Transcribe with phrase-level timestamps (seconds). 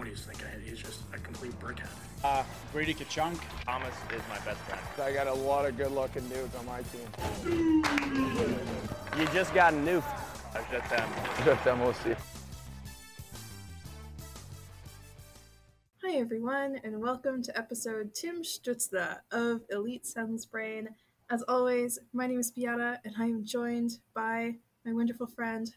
[0.00, 1.90] Tony's thinking he's just a complete brickhead.
[2.24, 2.42] Uh,
[2.72, 3.38] Brady Tkachuk.
[3.66, 4.80] Thomas is my best friend.
[4.98, 7.84] I got a lot of good-looking dudes on my team.
[9.18, 10.02] You just got a new.
[10.70, 11.10] Je t'aime.
[11.44, 12.16] Je t'aime aussi.
[16.02, 20.88] Hi everyone, and welcome to episode Tim Stützle of Elite Sens Brain.
[21.28, 24.54] As always, my name is Beata, and I am joined by
[24.86, 25.70] my wonderful friend,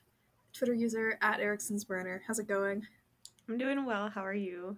[0.53, 2.21] Twitter user at Eriksson's Burner.
[2.25, 2.83] How's it going?
[3.49, 4.09] I'm doing well.
[4.09, 4.77] How are you?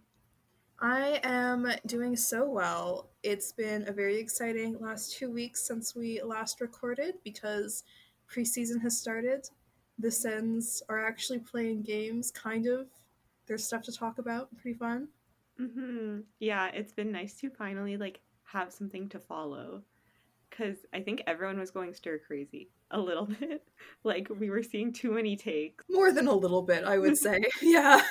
[0.80, 3.10] I am doing so well.
[3.24, 7.84] It's been a very exciting last two weeks since we last recorded because
[8.30, 9.48] preseason has started.
[10.00, 12.88] The Sens are actually playing games, kind of.
[13.48, 14.50] There's stuff to talk about.
[14.58, 15.08] Pretty fun.
[15.58, 19.84] hmm Yeah, it's been nice to finally like have something to follow.
[20.52, 23.64] Cause I think everyone was going stir crazy a little bit.
[24.04, 25.86] like we were seeing too many takes.
[25.90, 27.40] More than a little bit, I would say.
[27.62, 28.02] yeah.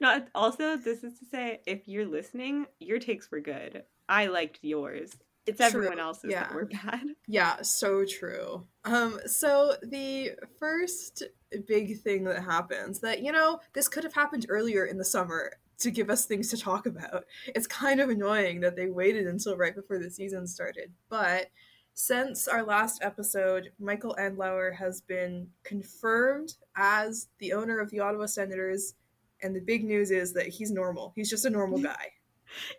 [0.00, 3.84] Not also, this is to say, if you're listening, your takes were good.
[4.08, 5.14] I liked yours.
[5.46, 6.44] It's True, everyone else's yeah.
[6.44, 7.04] that were bad.
[7.26, 8.66] Yeah, so true.
[8.84, 11.22] Um, so the first
[11.66, 15.52] big thing that happens that, you know, this could have happened earlier in the summer
[15.78, 17.24] to give us things to talk about.
[17.46, 20.92] It's kind of annoying that they waited until right before the season started.
[21.08, 21.50] But
[21.94, 28.26] since our last episode, Michael Andlauer has been confirmed as the owner of the Ottawa
[28.26, 28.94] Senators.
[29.42, 31.12] And the big news is that he's normal.
[31.16, 32.12] He's just a normal guy.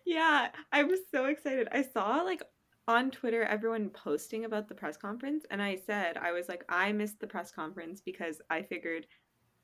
[0.06, 1.67] Yeah, I was so excited.
[1.72, 2.44] I saw like
[2.88, 6.92] on Twitter everyone posting about the press conference, and I said, I was like, I
[6.92, 9.06] missed the press conference because I figured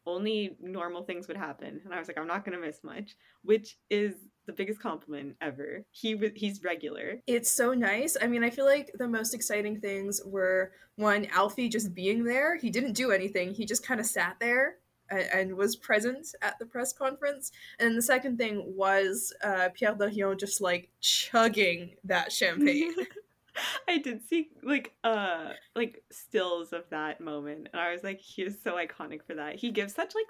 [0.05, 1.81] only normal things would happen.
[1.83, 5.35] And I was like, I'm not going to miss much, which is the biggest compliment
[5.41, 5.85] ever.
[5.91, 7.21] He was he's regular.
[7.27, 8.15] It's so nice.
[8.19, 12.55] I mean, I feel like the most exciting things were one, Alfie just being there.
[12.55, 14.77] He didn't do anything, he just kind of sat there
[15.09, 17.51] and, was present at the press conference.
[17.79, 22.93] And the second thing was uh, Pierre Dorion just like chugging that champagne.
[23.87, 28.43] I did see like uh like stills of that moment and I was like he
[28.43, 29.55] is so iconic for that.
[29.55, 30.27] He gives such like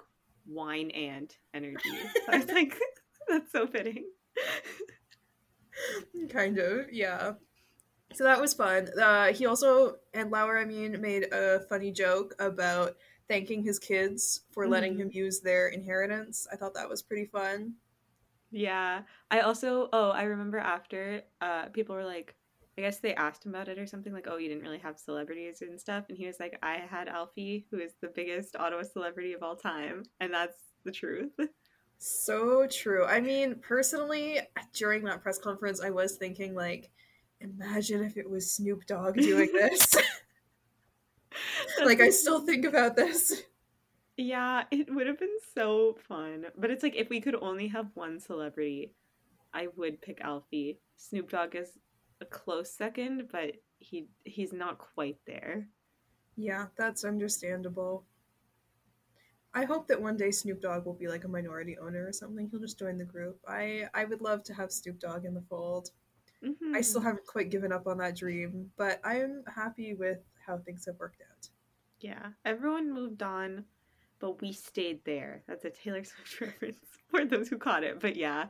[0.47, 1.89] wine and energy.
[2.29, 2.79] I was like
[3.27, 4.05] that's so fitting.
[6.29, 7.33] kind of, yeah.
[8.13, 8.87] So that was fun.
[8.99, 12.95] Uh, he also, Andlauer, I mean, made a funny joke about
[13.27, 14.99] thanking his kids for letting Mhm.
[14.99, 16.47] him use their inheritance.
[16.51, 17.75] I thought that was pretty fun.
[18.51, 19.03] Yeah.
[19.29, 22.35] I also oh, I remember after uh people were like
[22.77, 24.99] I guess they asked him about it or something like, "Oh, you didn't really have
[24.99, 28.83] celebrities and stuff." And he was like, "I had Alfie, who is the biggest Ottawa
[28.83, 31.31] celebrity of all time." And that's the truth.
[31.99, 33.05] So true.
[33.05, 34.39] I mean, personally,
[34.73, 36.91] during that press conference, I was thinking, like,
[37.41, 39.95] imagine if it was Snoop Dogg doing this.
[41.85, 43.43] like, I still think about this.
[44.17, 46.45] Yeah, it would have been so fun.
[46.57, 48.93] But it's like if we could only have one celebrity,
[49.53, 50.79] I would pick Alfie.
[50.95, 51.77] Snoop Dogg is
[52.19, 55.67] a close second, but he he's not quite there.
[56.35, 58.05] Yeah, that's understandable.
[59.53, 62.47] I hope that one day Snoop Dogg will be like a minority owner or something.
[62.49, 63.39] He'll just join the group.
[63.47, 65.91] I I would love to have Snoop Dogg in the fold.
[66.43, 66.81] I mm-hmm.
[66.81, 70.97] still haven't quite given up on that dream, but I'm happy with how things have
[70.99, 71.49] worked out.
[71.99, 73.65] Yeah, everyone moved on,
[74.19, 75.43] but we stayed there.
[75.47, 76.79] That's a Taylor Swift reference
[77.11, 77.99] for those who caught it.
[77.99, 78.45] But yeah,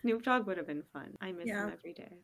[0.00, 1.14] Snoop Dogg would have been fun.
[1.20, 1.64] I miss Yeah.
[1.66, 2.18] him every day.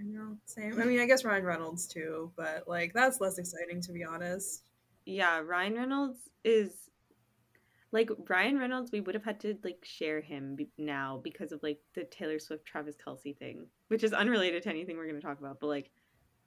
[0.00, 0.80] I know, same.
[0.80, 4.62] I mean, I guess Ryan Reynolds too, but like that's less exciting to be honest.
[5.06, 6.70] Yeah, Ryan Reynolds is
[7.90, 8.92] like Ryan Reynolds.
[8.92, 12.38] We would have had to like share him be- now because of like the Taylor
[12.38, 15.58] Swift Travis Kelce thing, which is unrelated to anything we're going to talk about.
[15.60, 15.90] But like,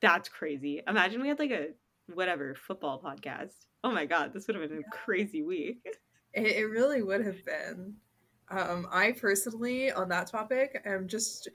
[0.01, 0.81] that's crazy.
[0.88, 1.67] Imagine we had like a
[2.13, 3.53] whatever football podcast.
[3.84, 5.85] Oh my god, this would have been a crazy week.
[6.34, 7.95] It, it really would have been.
[8.50, 11.47] Um, I personally, on that topic, am just,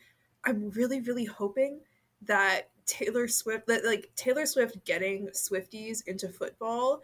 [0.44, 1.80] I'm really, really hoping
[2.22, 7.02] that Taylor Swift, that like Taylor Swift getting Swifties into football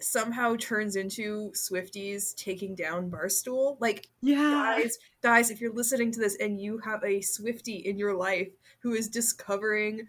[0.00, 3.76] somehow turns into Swifties taking down Barstool.
[3.80, 4.76] Like, Yeah.
[4.76, 8.48] guys, guys, if you're listening to this and you have a Swifty in your life
[8.80, 10.06] who is discovering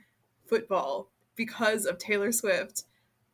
[0.47, 2.83] football because of Taylor Swift,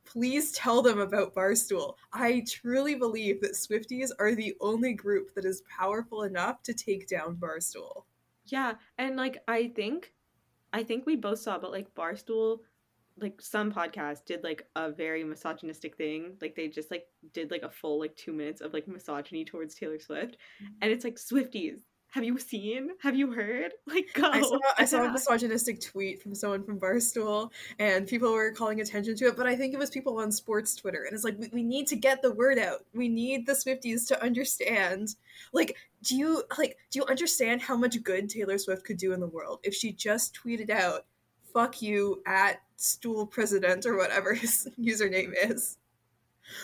[0.06, 1.96] please tell them about Barstool.
[2.14, 7.08] I truly believe that Swifties are the only group that is powerful enough to take
[7.08, 8.04] down Barstool.
[8.46, 10.14] Yeah, and like I think
[10.74, 12.60] I think we both saw but like Barstool
[13.20, 16.38] like some podcast did like a very misogynistic thing.
[16.42, 19.76] Like they just like did like a full like 2 minutes of like misogyny towards
[19.76, 20.38] Taylor Swift.
[20.64, 20.68] Mm.
[20.82, 21.82] And it's like Swifties
[22.12, 22.90] Have you seen?
[23.00, 23.72] Have you heard?
[23.88, 24.30] Like, go.
[24.32, 25.14] I saw, I saw a attack.
[25.14, 29.38] misogynistic tweet from someone from Barstool, and people were calling attention to it.
[29.38, 31.88] But I think it was people on sports Twitter, and it's like we, we need
[31.88, 32.86] to get the word out.
[32.94, 35.16] We need the Swifties to understand.
[35.54, 39.20] Like, do you like do you understand how much good Taylor Swift could do in
[39.20, 41.06] the world if she just tweeted out
[41.54, 45.78] "fuck you" at stool president or whatever his username is?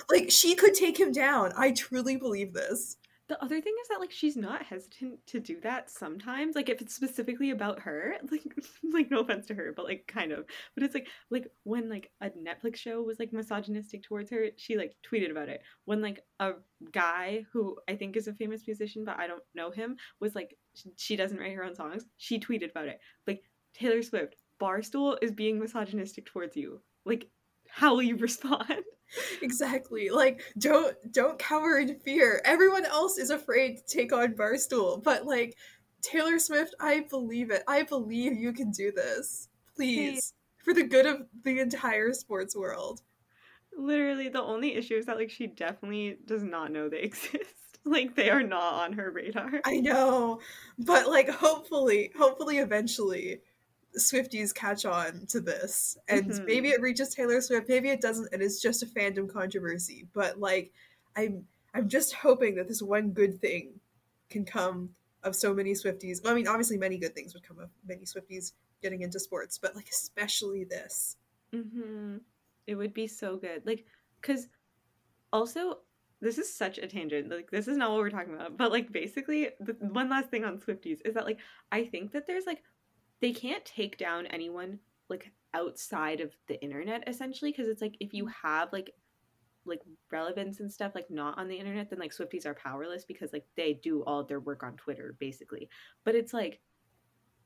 [0.10, 1.54] Like, she could take him down.
[1.58, 2.98] I truly believe this.
[3.30, 6.56] The other thing is that like she's not hesitant to do that sometimes.
[6.56, 8.44] Like if it's specifically about her, like
[8.94, 10.46] like no offense to her, but like kind of.
[10.76, 14.78] But it's like like when like a Netflix show was like misogynistic towards her, she
[14.78, 15.62] like tweeted about it.
[15.86, 16.54] When like a
[16.92, 20.56] guy who I think is a famous musician, but I don't know him, was like
[20.96, 23.00] she doesn't write her own songs, she tweeted about it.
[23.26, 23.44] Like
[23.74, 26.82] Taylor Swift, Barstool is being misogynistic towards you.
[27.06, 27.28] Like
[27.70, 28.84] how will you respond?
[29.42, 30.10] Exactly.
[30.10, 32.42] Like don't don't cower in fear.
[32.46, 35.56] Everyone else is afraid to take on Barstool, but like
[36.02, 37.64] Taylor Swift, I believe it.
[37.68, 39.50] I believe you can do this.
[39.76, 40.34] Please.
[40.64, 43.02] For the good of the entire sports world.
[43.78, 47.80] Literally, the only issue is that like she definitely does not know they exist.
[47.86, 49.62] like they are not on her radar.
[49.66, 50.40] I know.
[50.78, 53.42] But like hopefully, hopefully eventually
[53.98, 55.98] Swifties catch on to this.
[56.08, 56.46] And Mhm.
[56.46, 60.08] maybe it reaches Taylor Swift, maybe it doesn't and it's just a fandom controversy.
[60.14, 60.74] But like
[61.16, 63.80] I'm I'm just hoping that this one good thing
[64.30, 66.24] can come of so many Swifties.
[66.24, 69.58] Well, I mean, obviously many good things would come of many Swifties getting into sports,
[69.58, 71.18] but like especially this.
[71.52, 72.18] hmm
[72.68, 73.66] It would be so good.
[73.66, 73.86] Like,
[74.22, 74.48] because
[75.34, 75.80] also,
[76.20, 77.30] this is such a tangent.
[77.30, 78.58] Like, this is not what we're talking about.
[78.58, 81.40] But, like, basically, the one last thing on Swifties is that, like,
[81.72, 82.64] I think that there's, like,
[83.22, 84.80] they can't take down anyone,
[85.10, 87.52] like, outside of the internet, essentially.
[87.52, 88.32] Because it's, like, if you mm.
[88.44, 88.92] have, like,
[89.68, 89.82] like
[90.12, 93.46] relevance and stuff like not on the internet then like swifties are powerless because like
[93.56, 95.70] they do all their work on twitter basically.
[96.04, 96.60] But it's like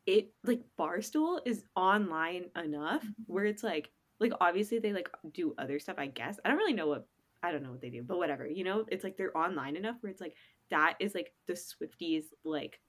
[0.06, 3.24] it like barstool is online enough mm-hmm.
[3.28, 6.40] where it's like like obviously they like do other stuff i guess.
[6.44, 7.08] I don't really know what
[7.44, 8.86] i don't know what they do but whatever you know?
[8.90, 10.36] It's like they're online enough where it's like
[10.70, 12.80] that is like the swifties like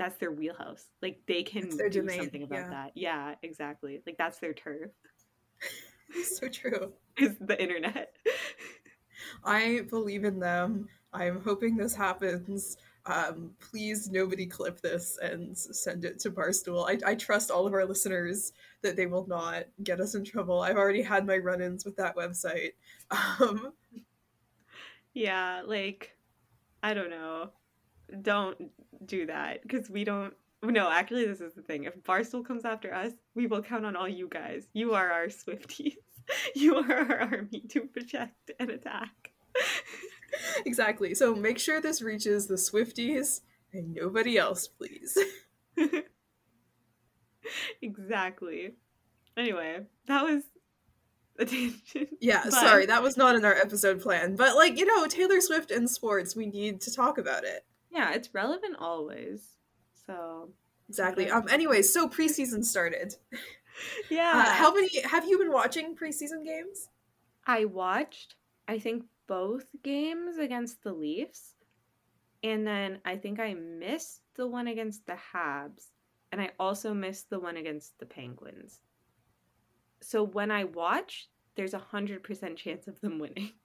[0.00, 2.70] that's their wheelhouse like they can do domain, something about yeah.
[2.70, 4.90] that yeah exactly like that's their turf
[6.24, 6.92] so true.
[7.18, 8.16] is the internet
[9.44, 10.88] I believe in them.
[11.12, 12.76] I'm hoping this happens.
[13.06, 16.88] Um, please, nobody clip this and send it to Barstool.
[16.88, 18.52] I, I trust all of our listeners
[18.82, 20.60] that they will not get us in trouble.
[20.60, 22.72] I've already had my run ins with that website.
[23.40, 23.72] Um,
[25.14, 26.16] Yeah, like
[26.82, 27.50] I don't know.
[28.22, 28.70] Don't
[29.06, 30.34] do that because we don't.
[30.62, 31.84] No, actually, this is the thing.
[31.84, 34.66] If Barstool comes after us, we will count on all you guys.
[34.74, 35.94] You are our Swifties.
[36.54, 39.32] You are our army to protect and attack.
[40.64, 41.12] exactly.
[41.14, 43.40] So make sure this reaches the Swifties
[43.72, 45.18] and nobody else, please.
[47.82, 48.74] exactly.
[49.36, 50.42] Anyway, that was
[51.38, 52.10] a tangent.
[52.20, 54.36] Yeah, But- sorry, that was not in our episode plan.
[54.36, 57.64] But, like, you know, Taylor Swift and sports, we need to talk about it.
[57.90, 59.56] Yeah, it's relevant always.
[60.06, 60.50] So
[60.90, 61.30] Exactly.
[61.30, 61.46] Um.
[61.48, 63.14] Anyway, so preseason started.
[64.10, 64.32] yeah.
[64.34, 66.88] Uh, how many have you been watching preseason games?
[67.46, 68.34] I watched,
[68.66, 71.54] I think, both games against the Leafs.
[72.42, 75.90] And then I think I missed the one against the Habs.
[76.32, 78.80] And I also missed the one against the Penguins.
[80.00, 83.52] So when I watch, there's a 100% chance of them winning.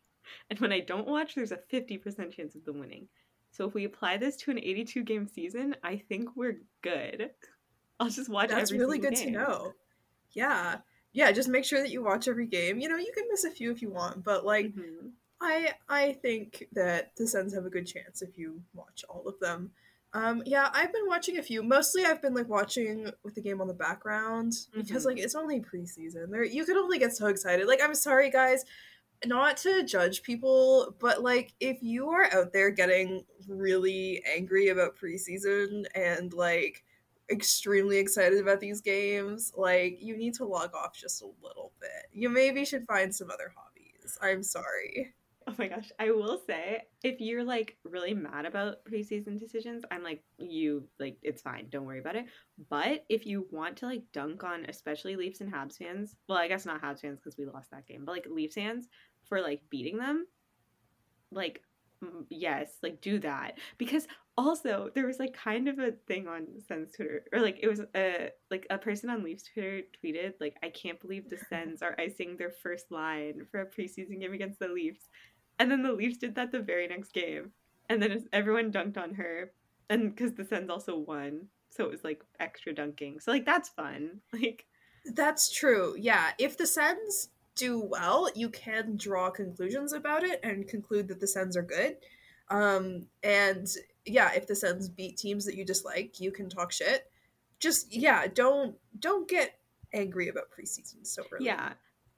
[0.49, 3.07] And when I don't watch, there's a 50% chance of them winning.
[3.55, 7.31] So if we apply this to an 82 game season, I think we're good.
[8.01, 9.71] I'll just watch That's really good to know.
[10.31, 10.79] Yeah.
[11.13, 12.79] Yeah, just make sure that you watch every game.
[12.79, 15.11] You know, you can miss a few if you want, but like Mhm.
[15.39, 19.39] I I think that the Sens have a good chance if you watch all of
[19.39, 19.71] them.
[20.11, 21.63] Um, yeah, I've been watching a few.
[21.63, 25.05] Mostly, I've been like watching with the game on the background because Mhm.
[25.07, 26.29] like it's only preseason.
[26.29, 27.67] There, you can only get so excited.
[27.67, 28.65] Like, I'm sorry, guys,
[29.25, 34.97] not to judge people, but like if you are out there getting really angry about
[34.97, 36.83] preseason and like
[37.31, 42.07] extremely excited about these games, like you need to log off just a little bit.
[42.11, 44.17] You maybe should find some other hobbies.
[44.21, 45.13] I'm sorry.
[45.47, 50.01] Oh my gosh, I will say if you're like really mad about preseason decisions, I'm
[50.01, 52.25] like you like it's fine, don't worry about it.
[52.69, 56.47] But if you want to like dunk on especially Leafs and Habs fans, well, I
[56.47, 58.87] guess not Habs fans because we lost that game, but like Leafs fans
[59.23, 60.25] for like beating them,
[61.31, 61.61] like
[62.29, 66.91] yes, like do that because also there was like kind of a thing on Sens
[66.91, 70.69] Twitter or like it was a like a person on Leafs Twitter tweeted like I
[70.69, 74.67] can't believe the Sens are icing their first line for a preseason game against the
[74.67, 75.07] Leafs.
[75.59, 77.51] And then the Leafs did that the very next game.
[77.89, 79.51] And then everyone dunked on her.
[79.89, 83.19] and because the Sens also won, so it was like extra dunking.
[83.19, 84.21] So like that's fun.
[84.33, 84.65] Like
[85.13, 85.95] That's true.
[85.97, 86.31] Yeah.
[86.39, 91.27] If the Sens do well, you can draw conclusions about it and conclude that the
[91.27, 91.97] Sens are good.
[92.49, 93.67] Um, and
[94.05, 97.09] yeah, if the Sens beat teams that you dislike, you can talk shit.
[97.59, 99.57] Just yeah, don't don't get
[99.93, 101.45] angry about preseason so early.
[101.45, 101.73] yeah,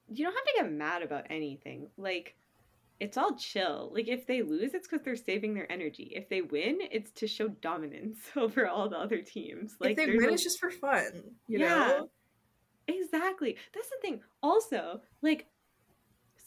[0.10, 1.90] you don't have to get mad about anything.
[1.98, 2.36] Like
[3.00, 3.92] it's all chill.
[3.94, 6.12] Like if they lose, it's because they're saving their energy.
[6.16, 9.76] If they win, it's to show dominance over all the other teams.
[9.80, 11.12] Like if they win, it's just for fun.
[11.48, 11.68] You Yeah.
[11.68, 12.10] know.
[12.88, 13.58] Exactly.
[13.74, 14.22] That's the thing.
[14.42, 15.48] Also, like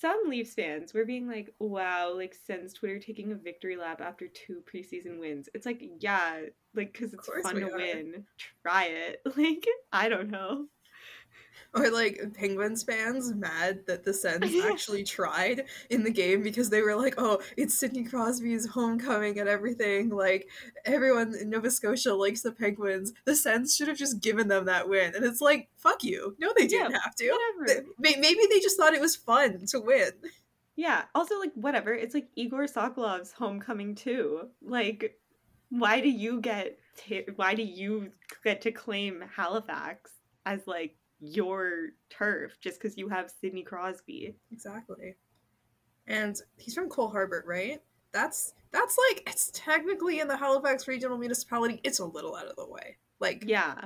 [0.00, 4.26] some Leafs fans were being like, "Wow, like Sens Twitter taking a victory lap after
[4.28, 6.40] two preseason wins." It's like, yeah,
[6.74, 7.76] like because it's fun to are.
[7.76, 8.24] win.
[8.62, 9.22] Try it.
[9.36, 10.66] Like I don't know.
[11.72, 16.82] Or like Penguins fans mad that the Sens actually tried in the game because they
[16.82, 20.48] were like, "Oh, it's Sidney Crosby's homecoming and everything." Like
[20.84, 23.12] everyone in Nova Scotia likes the Penguins.
[23.24, 26.52] The Sens should have just given them that win, and it's like, "Fuck you!" No,
[26.56, 27.38] they didn't Yeah, have to.
[27.56, 27.86] Whatever.
[28.00, 30.10] Maybe they just thought it was fun to win.
[30.74, 31.04] Yeah.
[31.14, 31.94] Also, like whatever.
[31.94, 34.48] It's like Igor Sokolov's homecoming too.
[34.60, 35.18] Like,
[35.68, 36.78] why do you get?
[36.96, 38.10] ta- why do you
[38.44, 40.10] get to claim Halifax
[40.46, 44.34] as like your turf just because you have Sidney Crosby?
[44.50, 45.16] Exactly.
[46.06, 47.80] And he's from Cole Harbour, right?
[48.12, 51.80] That's that's like it's technically in the Halifax Regional Municipality.
[51.84, 52.96] It's a little out of the way.
[53.20, 53.76] Like Yeah.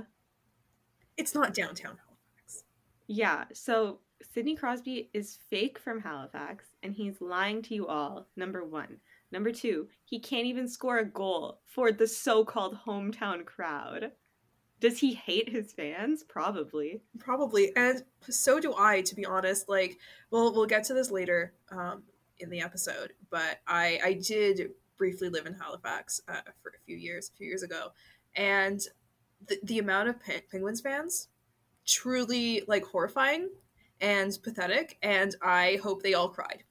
[1.17, 2.65] it's not downtown Halifax.
[3.07, 3.99] Yeah, so
[4.33, 8.97] Sidney Crosby is fake from Halifax and he's lying to you all, number one.
[9.31, 14.13] Number two, he can't even score a goal for the so called hometown crowd.
[14.85, 16.23] Does he hate his fans?
[16.25, 17.01] Probably.
[17.19, 19.01] Probably, and so do I.
[19.01, 19.97] To be honest, like,
[20.31, 22.03] well, we'll get to this later um,
[22.39, 23.15] in the episode.
[23.31, 27.47] But I, I did briefly live in Halifax uh, for a few years, a few
[27.47, 27.93] years ago,
[28.37, 28.79] and
[29.47, 31.29] the the amount of Pen- Penguins fans,
[31.87, 33.49] truly like horrifying
[34.03, 34.99] and pathetic.
[35.03, 36.63] And I hope they all cried.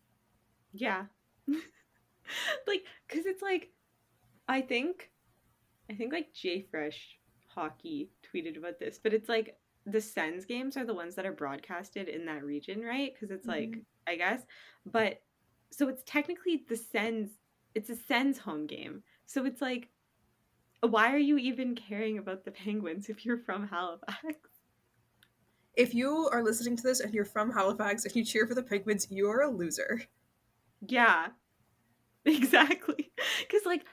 [0.71, 1.05] Yeah.
[1.47, 3.71] like, because it's like,
[4.47, 5.09] I think,
[5.89, 6.93] I think like JFresh
[7.53, 11.33] Hockey tweeted about this, but it's like the Sens games are the ones that are
[11.33, 13.13] broadcasted in that region, right?
[13.13, 13.79] Because it's like, mm-hmm.
[14.07, 14.41] I guess,
[14.85, 15.21] but
[15.71, 17.31] so it's technically the Sens,
[17.75, 19.03] it's a Sens home game.
[19.25, 19.89] So it's like,
[20.81, 24.35] why are you even caring about the Penguins if you're from Halifax?
[25.75, 28.61] If you are listening to this and you're from Halifax and you cheer for the
[28.61, 30.03] Penguins, you're a loser.
[30.87, 31.27] Yeah,
[32.25, 33.11] exactly.
[33.39, 33.85] Because, like,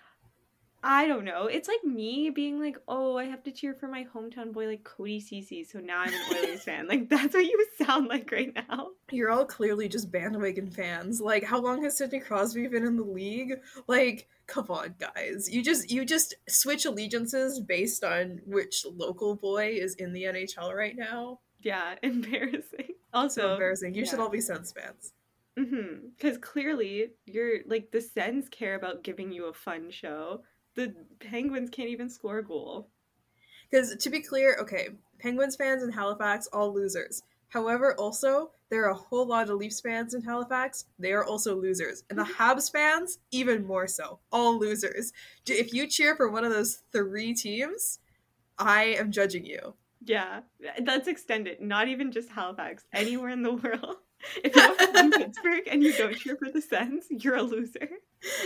[0.83, 1.47] I don't know.
[1.47, 4.83] It's like me being like, oh, I have to cheer for my hometown boy, like
[4.85, 6.89] Cody Ceci, so now I'm an Oilers fan.
[6.89, 8.89] Like, that's what you sound like right now.
[9.11, 11.21] You're all clearly just bandwagon fans.
[11.21, 13.57] Like, how long has Sidney Crosby been in the league?
[13.89, 15.49] Like, come on, guys.
[15.51, 20.75] You just you just switch allegiances based on which local boy is in the NHL
[20.75, 21.41] right now.
[21.63, 22.63] Yeah, embarrassing.
[22.89, 23.95] So Also, embarrassing.
[23.95, 25.13] You should all be Sens fans.
[25.59, 26.07] Mm-hmm.
[26.17, 30.43] because clearly you're like the Sens care about giving you a fun show.
[30.75, 32.89] The Penguins can't even score a goal.
[33.71, 37.23] Because to be clear, okay, Penguins fans in Halifax all losers.
[37.49, 40.87] However, also there are a whole lot of Leafs fans in Halifax.
[40.99, 42.43] They are also losers, and the mm-hmm.
[42.43, 44.21] Habs fans even more so.
[44.31, 45.12] All losers.
[45.47, 47.99] If you cheer for one of those three teams,
[48.59, 49.75] I am judging you.
[50.05, 50.41] Yeah,
[50.83, 51.61] that's extended.
[51.61, 52.85] Not even just Halifax.
[52.93, 53.97] Anywhere in the world.
[54.45, 57.89] If you're from Pittsburgh and you don't cheer for the Sens, you're a loser.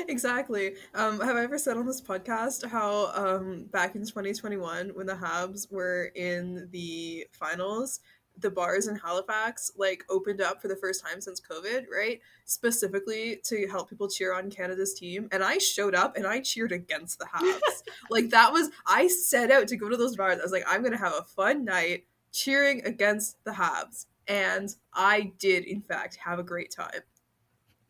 [0.09, 0.75] exactly.
[0.95, 5.14] Um, have I ever said on this podcast how um, back in 2021, when the
[5.14, 8.00] Habs were in the finals,
[8.38, 12.21] the bars in Halifax like opened up for the first time since COVID, right?
[12.45, 16.73] Specifically to help people cheer on Canada's team, and I showed up and I cheered
[16.73, 17.83] against the Habs.
[18.11, 20.38] like that was I set out to go to those bars.
[20.38, 25.33] I was like, I'm gonna have a fun night cheering against the Habs, and I
[25.38, 27.02] did in fact have a great time.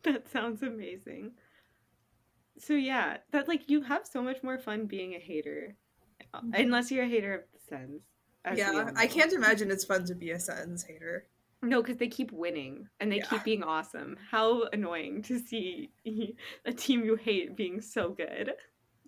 [0.03, 1.31] That sounds amazing.
[2.57, 5.75] So yeah, that like you have so much more fun being a hater,
[6.33, 6.53] mm-hmm.
[6.53, 8.01] unless you're a hater of the Sens.
[8.55, 11.27] yeah, I can't imagine it's fun to be a Sens hater.
[11.61, 13.25] No, because they keep winning and they Yeah.
[13.25, 14.17] keep being awesome.
[14.29, 15.89] How annoying to see
[16.65, 18.53] a team you hate being so good.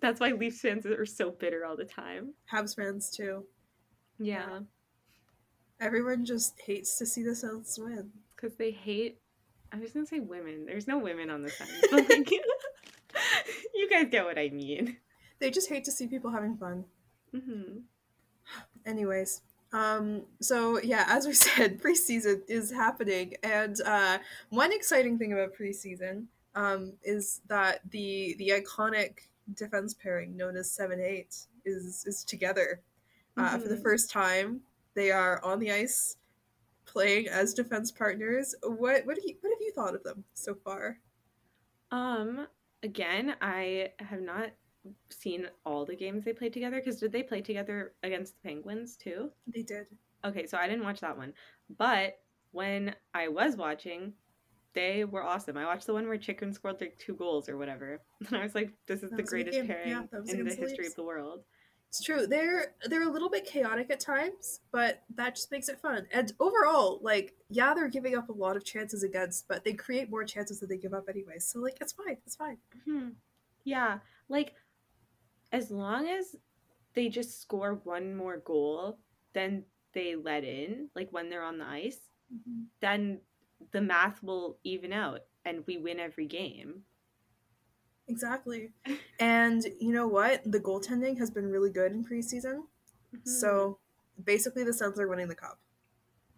[0.00, 2.34] That's why Leafs fans are so bitter all the time.
[2.52, 3.44] Habs fans too.
[4.18, 4.60] Yeah,
[5.80, 8.10] Everyone just hates to see the Sens win.
[8.34, 9.18] because they hate.
[9.72, 10.66] I was gonna say women.
[10.66, 11.52] There's no women on the
[11.90, 12.30] but like,
[13.74, 14.96] you guys get what I mean.
[15.40, 16.84] They just hate to see people having fun.
[17.32, 17.78] hmm
[18.86, 19.42] Anyways,
[19.72, 24.18] um, so yeah, as we said, preseason is happening, and uh,
[24.50, 29.18] one exciting thing about preseason um, is that the the iconic
[29.54, 32.80] defense pairing known as 7 8 is, is together.
[33.36, 33.82] Uh, for the Mhm.
[33.82, 34.62] first time,
[34.98, 36.16] they are on the ice
[36.86, 38.54] playing as defense partners.
[38.62, 40.98] What, what, do you, what have you thought of them so far?
[41.90, 42.46] Um,
[42.82, 44.50] again, I have not
[45.10, 48.96] seen all the games they played together because did they play together against the Penguins
[48.96, 49.30] too?
[49.46, 49.86] They did.
[50.24, 51.32] Okay, so I didn't watch that one.
[51.76, 52.18] But
[52.52, 54.14] when I was watching,
[54.74, 55.56] they were awesome.
[55.56, 58.00] I watched the one where Chicken scored like two goals or whatever.
[58.28, 59.66] And I was like, this is That the was a good greatest game.
[59.68, 61.44] pairing Yeah, in the the history of the world.
[61.88, 62.26] It's true.
[62.26, 66.06] They're they're a little bit chaotic at times, but that just makes it fun.
[66.12, 70.10] And overall, like, yeah, they're giving up a lot of chances against, but they create
[70.10, 71.38] more chances than they give up anyway.
[71.38, 72.18] So like it's fine.
[72.26, 72.58] It's fine.
[72.84, 73.08] Hmm.
[73.64, 74.54] Yeah, like
[75.50, 76.36] as long as
[76.94, 78.98] they just score one more goal
[79.32, 79.64] than
[79.94, 82.00] they let in, like when they're on the ice,
[82.80, 83.20] then
[83.72, 86.82] the math will even out and we win every game.
[88.08, 88.70] Exactly.
[89.20, 90.42] And you know what?
[90.50, 92.62] The goaltending has been really good in preseason.
[93.14, 93.26] Mhm.
[93.26, 93.78] So
[94.24, 95.58] basically the Sens are winning the cup.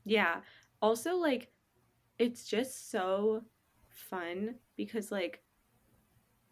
[0.04, 0.40] Yeah.
[0.80, 1.52] Also, like,
[2.18, 3.44] it's just so
[3.90, 5.42] fun because, like,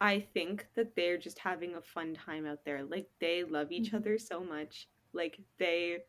[0.00, 2.84] I think that they're just having a fun time out there.
[2.84, 3.94] Like, they love each Mhm.
[3.96, 4.88] other so much.
[5.14, 6.04] Like, they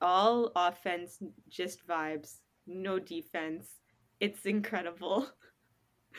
[0.00, 3.80] all offense, just vibes, no defense.
[4.20, 5.28] It's incredible.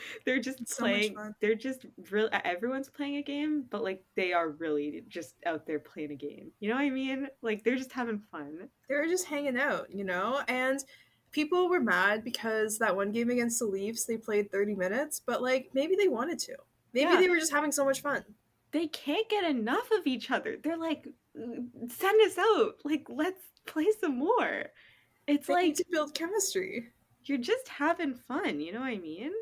[0.24, 1.34] they're just It's playing, fun.
[1.40, 2.28] they're just real.
[2.44, 6.50] Everyone's playing a game, but like, they are really just out there playing a game.
[6.60, 7.28] You know what I mean?
[7.42, 8.68] Like, they're just having fun.
[8.88, 10.40] They were just hanging out, you know?
[10.48, 10.80] And
[11.32, 15.42] people were mad because that one game against the Leafs, they played 30 minutes, but
[15.42, 16.56] like maybe they wanted to.
[16.94, 17.20] Maybe Yeah.
[17.20, 18.24] they were just having so much fun.
[18.70, 20.56] they can't get enough of each other.
[20.62, 22.74] They're like, mm, send us out.
[22.84, 24.64] Like, let's play some more.
[25.26, 26.88] It's They like need to build chemistry.
[27.24, 28.60] you're just having fun.
[28.60, 29.32] You know what I mean?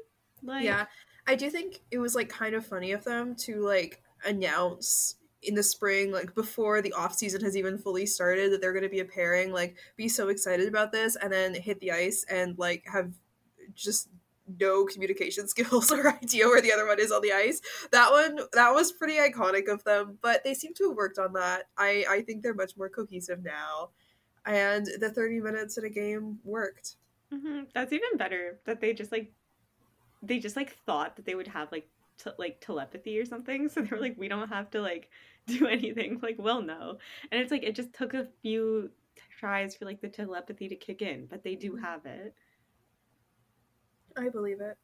[0.43, 0.87] Like, yeah
[1.27, 5.55] i do think it was like kind of funny of them to like announce in
[5.55, 8.89] the spring like before the off season has even fully started that they're going to
[8.89, 12.59] be a pairing like be so excited about this and then hit the ice and
[12.59, 13.13] like have
[13.75, 14.09] just
[14.61, 17.61] no communication skills or idea where the other one is on the ice
[17.93, 21.33] that one that was pretty iconic of them but they seem to have worked on
[21.33, 23.91] that i i think they're much more cohesive now
[24.47, 26.97] and the 30 minutes in a game worked
[27.33, 28.61] mhm, that's even better.
[28.65, 29.33] That they just like,
[30.23, 31.89] they just like thought that they would have like.
[32.19, 35.11] T- like telepathy or something so they were like we don't have to like
[35.47, 36.97] do anything like we'll know
[37.31, 38.91] and it's like it just took a few
[39.39, 42.35] tries for like the telepathy to kick in but they do have it
[44.17, 44.77] i believe it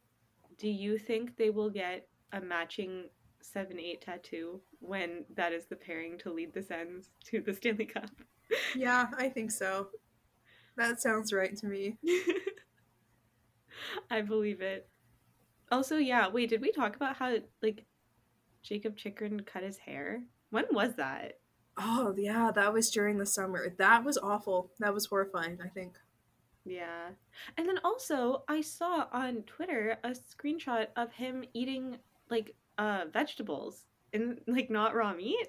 [0.58, 3.08] Do you think they will get a matching
[3.42, 7.86] 7 8 tattoo when that is the pairing to lead the Sens to the Stanley
[7.86, 8.10] Cup?
[8.74, 9.88] Yeah, I think so.
[10.76, 11.98] That sounds right to me.
[14.10, 14.88] I believe it.
[15.72, 17.84] Also, yeah, wait, did we talk about how, like,
[18.62, 20.22] Jakob Chychrun cut his hair?
[20.50, 21.38] When was that?
[21.78, 23.74] Oh, yeah, that was during the summer.
[23.78, 24.70] That was awful.
[24.80, 25.94] That was horrifying, I think.
[26.66, 27.08] Yeah.
[27.56, 31.96] And then also, I saw on Twitter a screenshot of him eating,
[32.30, 35.48] like, uh, vegetables and, like, not raw meat.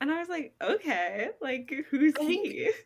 [0.00, 2.70] And I was like, okay, like, who's I think- he?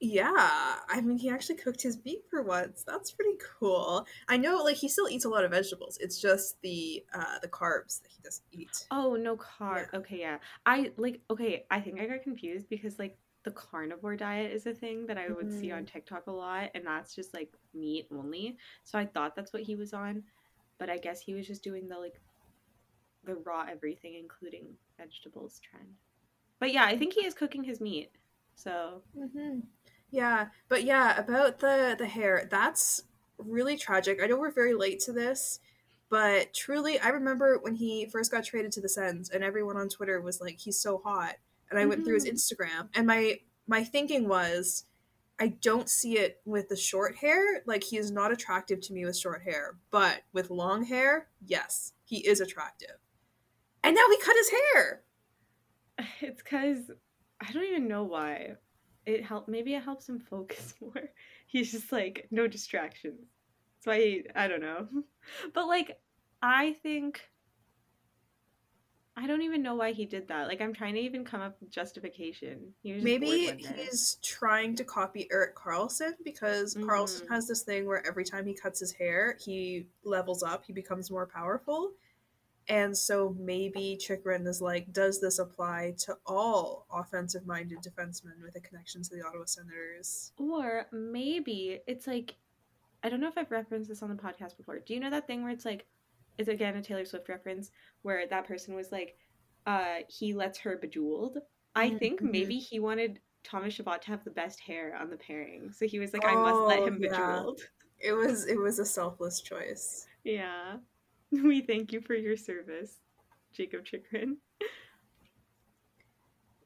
[0.00, 2.84] Yeah, I mean, he actually cooked his meat for once.
[2.86, 4.06] That's pretty cool.
[4.28, 5.96] I know, like, he still eats a lot of vegetables.
[6.00, 8.86] It's just the uh, the carbs that he doesn't eat.
[8.90, 9.94] Oh, no carb.
[9.94, 10.38] Okay, yeah.
[10.66, 14.72] I like okay, I think I got confused because like the carnivore diet is a
[14.72, 18.56] thing that I would see on TikTok a lot and that's just like meat only.
[18.84, 20.22] So I thought that's what he was on,
[20.78, 22.18] but I guess he was just doing the like
[23.24, 24.66] the raw everything including
[24.98, 25.88] vegetables trend.
[26.58, 28.10] But yeah, I think he is cooking his meat.
[28.54, 29.60] So, hmm
[30.10, 33.02] Yeah, but yeah, about the the hair, that's
[33.38, 34.20] really tragic.
[34.22, 35.60] I know we're very late to this,
[36.08, 39.88] but truly, I remember when he first got traded to the Sens, and everyone on
[39.88, 41.36] Twitter was like, "He's so hot,"
[41.70, 44.84] and I went through his Instagram, and my my thinking was,
[45.38, 47.62] I don't see it with the short hair.
[47.66, 51.92] Like he is not attractive to me with short hair, but with long hair, yes,
[52.04, 52.96] he is attractive.
[53.82, 55.02] And now he cut his hair.
[56.20, 56.90] it's cuz
[57.46, 58.56] I don't even know why.
[59.06, 61.10] It help maybe it helps him focus more.
[61.46, 63.20] He's just like no distractions.
[63.84, 64.88] That's why he, I don't know.
[65.54, 65.98] But like
[66.42, 67.20] I think
[69.16, 70.48] I don't even know why he did that.
[70.48, 72.74] Like I'm trying to even come up with justification.
[72.82, 73.84] He was Maybe bored one day.
[73.84, 77.28] he's trying to copy Erik Karlsson because Karlsson Mhm.
[77.30, 81.10] has this thing where every time he cuts his hair, he levels up, he becomes
[81.10, 81.92] more powerful.
[82.68, 88.56] And so maybe Chychrun is like, does this apply to all offensive minded defensemen with
[88.56, 90.32] a connection to the Ottawa Senators?
[90.38, 92.36] Or maybe it's like
[93.02, 94.78] I don't know if I've referenced this on the podcast before.
[94.78, 95.84] Do you know that thing where it's like
[96.38, 97.70] it's again a Taylor Swift reference
[98.02, 99.16] where that person was like
[99.66, 101.38] uh, he lets her bejeweled.
[101.74, 102.30] I think Mhm.
[102.30, 105.98] maybe he wanted Thomas Chabot to have the best hair on the pairing, so he
[105.98, 107.08] was like, "I must let Oh, him yeah.
[107.10, 107.60] bejeweled."
[107.98, 110.06] It was it was a selfless choice.
[110.24, 110.78] Yeah,
[111.44, 113.00] we thank you for your service,
[113.52, 114.36] Jakob Chychrun.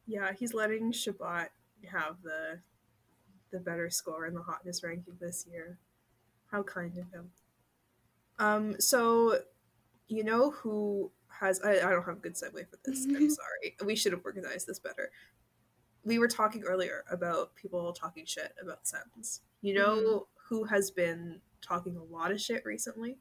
[0.07, 1.49] Yeah, he's letting Chabot
[1.91, 2.61] have the
[3.51, 5.79] the better score in the hotness ranking this year.
[6.51, 7.31] How kind of him.
[8.39, 9.41] Um, so
[10.09, 13.05] you know who has I, I don't have a good segue for this.
[13.05, 13.77] I'm sorry.
[13.85, 15.11] We should have organized this better.
[16.05, 19.43] We were talking earlier about people talking shit about Sens.
[19.61, 23.19] You know who has been talking a lot of shit recently?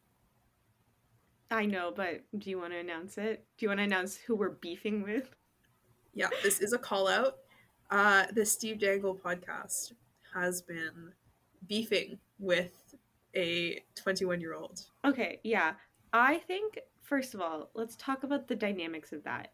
[1.49, 3.45] I know, but do you want to announce it?
[3.57, 5.29] Do you want to announce who we're beefing with?
[6.13, 7.37] Yeah, this is a call out.
[7.89, 9.93] Uh, the Steve Dangle podcast
[10.33, 11.13] has been
[11.67, 12.95] beefing with
[13.35, 14.83] a 21 year old.
[15.05, 15.73] Okay, yeah.
[16.13, 19.53] I think first of all, let's talk about the dynamics of that.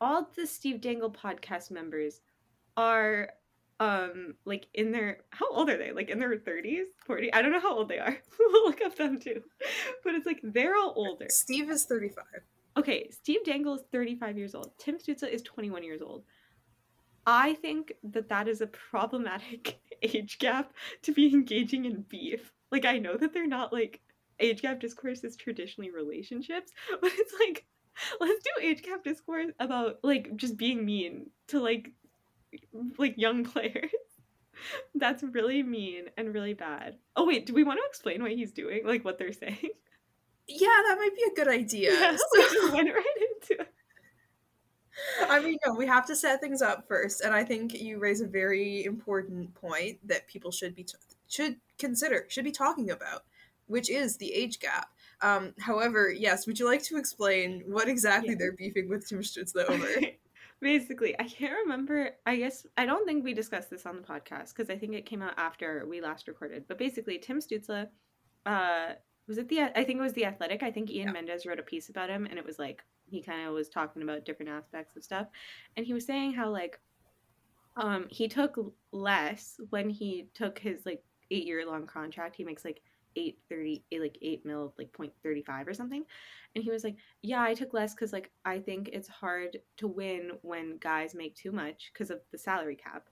[0.00, 2.20] All the Steve Dangle podcast members
[2.76, 3.30] are
[3.80, 5.92] um like in their how old are they?
[5.92, 7.32] Like in their 30s, 40?
[7.32, 8.16] I don't know how old they are.
[8.38, 9.42] we'll look up them too.
[10.02, 11.26] But it's like they're all older.
[11.28, 12.24] Steve is 35.
[12.76, 14.72] Okay, Steve Dangle is 35 years old.
[14.78, 16.24] Tim Stützle is 21 years old.
[17.26, 22.52] I think that that is a problematic age gap to be engaging in beef.
[22.70, 24.00] Like, I know that they're not like
[24.40, 27.64] age gap discourse is traditionally relationships, but it's like,
[28.20, 31.92] let's do age gap discourse about like just being mean to like
[32.98, 33.90] like young players.
[34.94, 36.96] That's really mean and really bad.
[37.16, 38.82] Oh wait, do we want to explain what he's doing?
[38.86, 39.58] Like what they're saying?
[40.46, 41.90] Yeah, that might be a good idea.
[41.92, 43.72] Yeah, So- we just went right into it.
[45.26, 48.20] I mean, no, we have to set things up first, and I think you raise
[48.20, 53.24] a very important point that people should be t- should consider, should be talking about,
[53.68, 54.88] which is the age gap.
[55.22, 58.36] Um, however, yes, would you like to explain what exactly Yeah.
[58.38, 59.88] they're beefing with Tim Stützle over?
[60.64, 62.12] Basically, I can't remember.
[62.24, 65.04] I guess I don't think we discussed this on the podcast because I think it
[65.04, 66.64] came out after we last recorded.
[66.66, 67.86] But basically, Tim Stützle,
[68.46, 68.92] uh,
[69.28, 69.60] was it the?
[69.60, 70.62] I think it was the Athletic.
[70.62, 71.12] I think Ian Yeah.
[71.12, 74.00] Mendes wrote a piece about him, and it was like he kind of was talking
[74.00, 75.26] about different aspects of stuff,
[75.76, 76.80] and he was saying how like,
[77.76, 78.58] um, he took
[78.90, 82.36] less when he took his like eight year long contract.
[82.36, 82.80] He makes like
[83.16, 86.04] eight thirty, like eight mil, like point thirty five or something,
[86.54, 89.88] and he was like yeah i took less because like i think it's hard to
[89.88, 93.08] win when guys make too much because of the salary cap.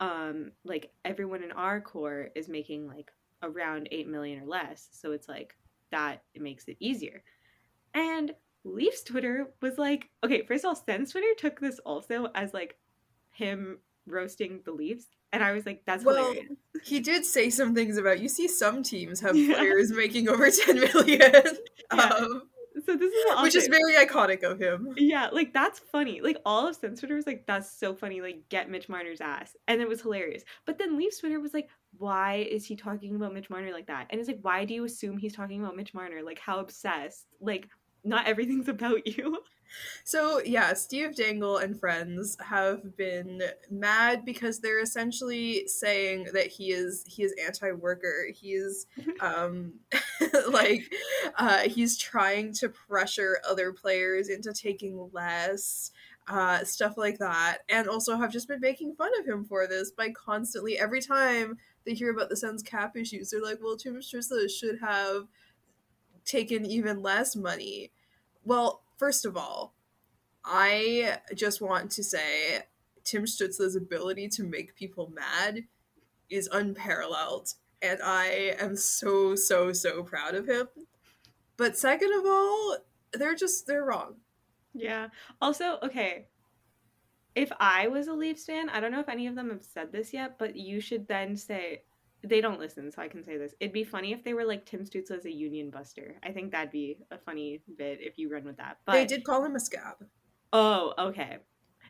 [0.00, 3.10] Um like everyone in our core is making like
[3.42, 4.88] around 8 million or less.
[4.92, 5.54] So it's like
[5.90, 7.22] that it makes it easier.
[7.94, 8.32] And
[8.64, 12.76] leafs twitter was like okay first of all Sens twitter took this also as like
[13.30, 13.78] him
[14.08, 16.52] roasting the leafs and i was like that's Well, hilarious
[16.84, 19.54] he did say some things about you see some teams have Yeah.
[19.56, 21.98] players making over 10 million, Yeah.
[21.98, 22.42] um,
[22.86, 24.94] so this is which is very iconic of him.
[24.96, 26.20] Yeah, like that's funny.
[26.20, 28.20] Like all of Sens Twitter was like, that's so funny.
[28.20, 30.44] Like get Mitch Marner's ass, and it was hilarious.
[30.64, 31.68] But then Leafs Twitter was like,
[31.98, 34.06] why is he talking about Mitch Marner like that?
[34.10, 36.22] And it's like, why do you assume he's talking about Mitch Marner?
[36.22, 37.26] Like how obsessed?
[37.40, 37.68] Like
[38.04, 39.38] not everything's about you.
[40.04, 46.72] So yeah, Steve Dangle and friends have been mad because they're essentially saying that he
[46.72, 48.26] is he is anti-worker.
[48.34, 48.86] He's
[49.20, 49.74] um
[50.50, 50.92] like
[51.36, 55.90] uh he's trying to pressure other players into taking less
[56.28, 59.90] uh stuff like that and also have just been making fun of him for this
[59.90, 63.94] by constantly every time they hear about the Sens cap issues they're like well Tim
[63.96, 65.26] Stützle should have
[66.28, 67.90] taken even less money.
[68.44, 69.74] Well, first of all,
[70.44, 72.64] I just want to say
[73.04, 75.64] Tim Stützle's ability to make people mad
[76.28, 80.68] is unparalleled, and I am so so so proud of him.
[81.56, 82.76] But second of all,
[83.12, 84.16] they're just they're wrong.
[84.74, 85.08] Yeah.
[85.40, 86.26] Also, okay.
[87.34, 89.92] If I was a Leafs fan, I don't know if any of them have said
[89.92, 91.82] this yet, but you should then say
[92.22, 93.54] they don't listen, so I can say this.
[93.60, 96.16] It'd be funny if they were like Tim Stützle as a union buster.
[96.22, 98.78] I think that'd be a funny bit if you run with that.
[98.84, 99.96] But They did call him a scab.
[100.52, 101.38] Oh, okay.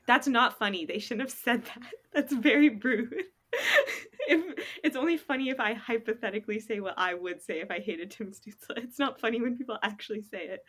[0.07, 0.85] That's not funny.
[0.85, 1.83] They shouldn't have said that.
[2.13, 3.25] That's very rude.
[4.29, 8.11] if it's only funny if I hypothetically say what I would say if I hated
[8.11, 8.77] Tim Stützle.
[8.77, 10.61] It's not funny when people actually say it.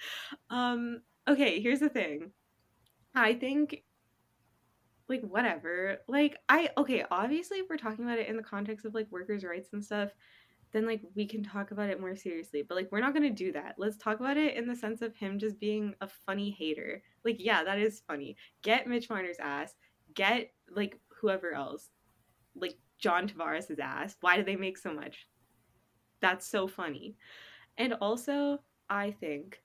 [0.49, 2.31] Um, okay, here's the thing.
[3.13, 3.83] I think
[5.09, 5.97] like whatever.
[6.07, 9.43] Like I okay, obviously if we're talking about it in the context of like workers'
[9.43, 10.11] rights and stuff,
[10.71, 12.61] then like we can talk about it more seriously.
[12.61, 13.75] But like we're not gonna do that.
[13.77, 17.01] Let's talk about it in the sense of him just being a funny hater.
[17.25, 18.37] Like, yeah, that is funny.
[18.61, 19.73] Get Mitch Marner's ass.
[20.13, 21.89] Get like whoever else.
[22.55, 24.15] Like John Tavares' ass.
[24.21, 25.27] Why do they make so much?
[26.21, 27.15] That's so funny.
[27.77, 29.61] And also, I think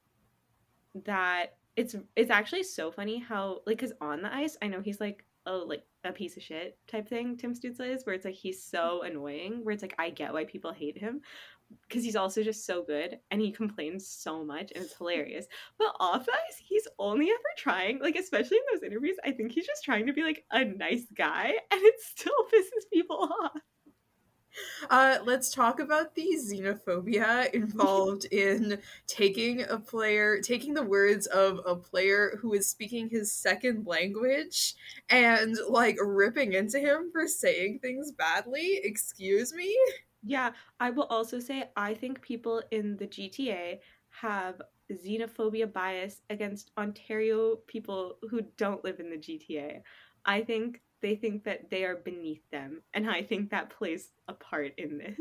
[1.05, 5.01] that it's it's actually so funny how like because on the ice I know he's
[5.01, 8.35] like oh like a piece of shit type thing Tim Stützle is where it's like
[8.35, 11.21] he's so annoying where it's like I get why people hate him
[11.89, 15.47] because he's also just so good and he complains so much and it's hilarious.
[15.79, 19.67] But off ice, he's only ever trying like especially in those interviews I think he's
[19.67, 23.61] just trying to be like a nice guy and it still pisses people off
[24.91, 31.61] Uh, let's talk about the xenophobia involved in taking a player, taking the words of
[31.67, 34.75] a player who is speaking his second language
[35.11, 38.81] and like ripping into him for saying things badly.
[38.85, 39.77] Excuse me?
[40.23, 44.61] Yeah, I will also say I think people in the GTA have
[44.93, 49.83] xenophobia bias against Ontario people who don't live in the GTA.
[50.25, 54.33] I think they think that they are beneath them, and I think that plays a
[54.33, 55.19] part in this.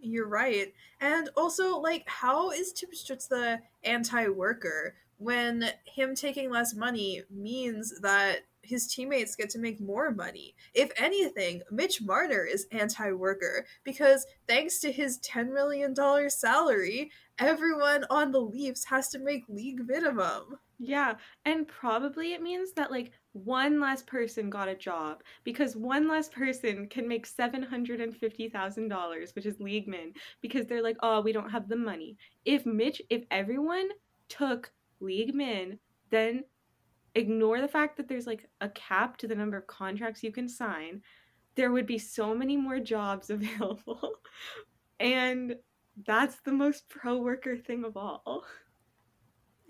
[0.00, 0.74] You're right.
[1.00, 8.38] And also, like, how is Tim Stützle anti-worker when him taking less money means that
[8.62, 10.56] his teammates get to make more money?
[10.74, 15.94] If anything, Mitch Marner is anti-worker because thanks to his $10 million
[16.28, 20.58] salary, everyone on the Leafs has to make league minimum.
[20.80, 26.06] Yeah, and probably it means that like one less person got a job because one
[26.06, 31.50] less person can make $750,000, which is league min, because they're like, "Oh, we don't
[31.50, 33.88] have the money." If Mitch if everyone
[34.28, 35.78] took league min,
[36.10, 36.44] then
[37.14, 40.48] ignore the fact that there's like a cap to the number of contracts you can
[40.48, 41.02] sign,
[41.54, 44.16] there would be so many more jobs available.
[45.00, 45.56] and
[46.06, 48.44] that's the most pro worker thing of all.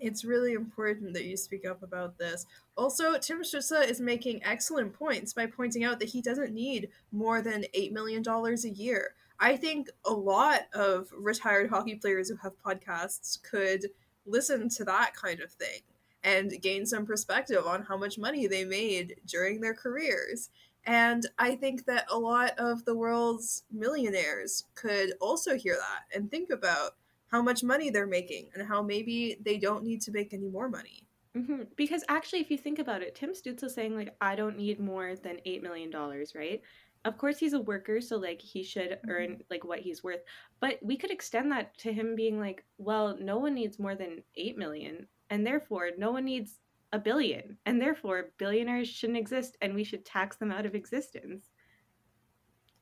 [0.03, 2.45] It's really important that you speak up about this.
[2.75, 7.41] Also, Tim Stützle is making excellent points by pointing out that he doesn't need more
[7.41, 9.13] than $8 million a year.
[9.39, 13.87] I think a lot of retired hockey players who have podcasts could
[14.25, 15.81] listen to that kind of thing
[16.23, 20.49] and gain some perspective on how much money they made during their careers.
[20.85, 26.29] And I think that a lot of the world's millionaires could also hear that and
[26.29, 26.95] think about
[27.33, 30.69] how much money they're making and how maybe they don't need to make any more
[30.69, 31.07] money.
[31.35, 31.63] Mm-hmm.
[31.75, 35.15] Because actually, if you think about it, Tim Stützle saying like, "I don't need more
[35.15, 36.61] than eight million dollars," right?
[37.05, 39.09] Of course, he's a worker, so like he should Mm-hmm.
[39.09, 40.21] earn like what he's worth.
[40.59, 44.23] But we could extend that to him being like, "Well, no one needs more than
[44.35, 46.59] eight million, and therefore no one needs
[46.91, 51.49] a billion, and therefore billionaires shouldn't exist, and we should tax them out of existence."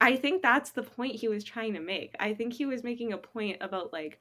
[0.02, 2.16] I think that's the point he was trying to make.
[2.20, 4.20] I think he was making a point about like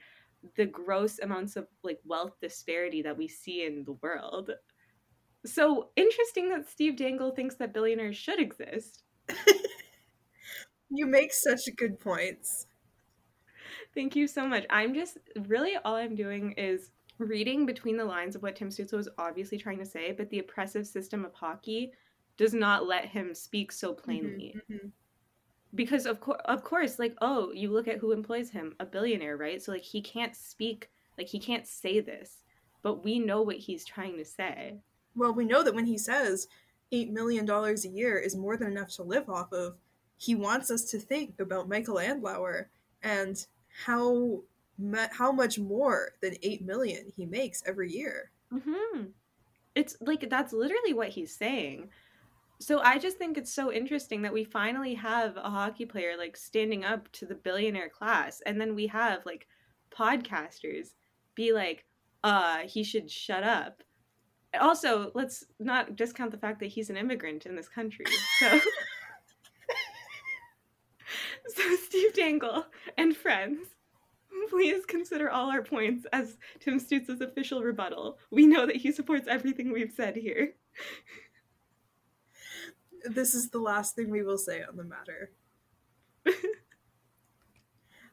[0.56, 4.50] the gross amounts of like wealth disparity that we see in the world.
[5.44, 9.02] So interesting that Steve Dangle thinks that billionaires should exist.
[10.90, 12.66] You make such good points.
[13.94, 14.66] Thank you so much.
[14.70, 18.94] I'm just really all I'm doing is reading between the lines of what Tim Stützle
[18.96, 21.92] was obviously trying to say, but the oppressive system of hockey
[22.36, 24.56] does not let him speak so plainly.
[24.70, 24.79] Mhm.
[25.80, 29.38] Because of course, of course, like oh, you look at who employs him, a billionaire,
[29.38, 29.62] right?
[29.62, 32.44] So like he can't speak, like he can't say this,
[32.82, 34.74] but we know what he's trying to say.
[35.16, 36.48] Well, we know that when he says
[36.92, 39.78] $8 million a year is more than enough to live off of,
[40.18, 42.66] he wants us to think about Michael Andlauer
[43.02, 43.46] and
[43.86, 44.42] how
[45.12, 48.32] how much more than 8 million he makes every year.
[48.52, 49.04] hmm
[49.74, 51.88] It's like that's literally what he's saying.
[52.60, 56.36] So I just think it's so interesting that we finally have a hockey player like
[56.36, 59.48] standing up to the billionaire class, and then we have like
[59.90, 60.88] podcasters
[61.34, 61.86] be like,
[62.22, 63.82] "Uh, he should shut up."
[64.60, 68.04] Also, let's not discount the fact that he's an immigrant in this country.
[68.38, 68.60] So,
[71.48, 72.66] so Steve Dangle
[72.98, 73.68] and friends,
[74.50, 78.18] please consider all our points as Tim Stützle's official rebuttal.
[78.30, 80.54] We know that he supports everything we've said here.
[83.04, 85.30] This is the last thing we will say on the matter.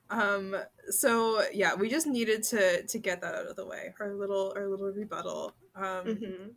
[0.09, 0.55] um
[0.89, 3.93] so yeah, we just needed to to get that out of the way.
[3.99, 5.53] Our little our little rebuttal.
[5.75, 6.51] Um Mhm.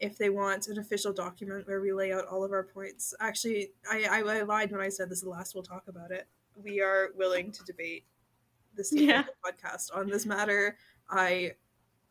[0.00, 3.14] if they want an official document where we lay out all of our points.
[3.20, 6.10] Actually, I, I, I lied when I said this is the last we'll talk about
[6.10, 6.26] it.
[6.56, 8.04] We are willing to debate
[8.74, 9.24] this Yeah.
[9.44, 10.76] Podcast on this matter.
[11.08, 11.52] I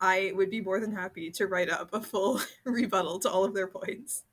[0.00, 3.54] I would be more than happy to write up a full rebuttal to all of
[3.54, 4.24] their points.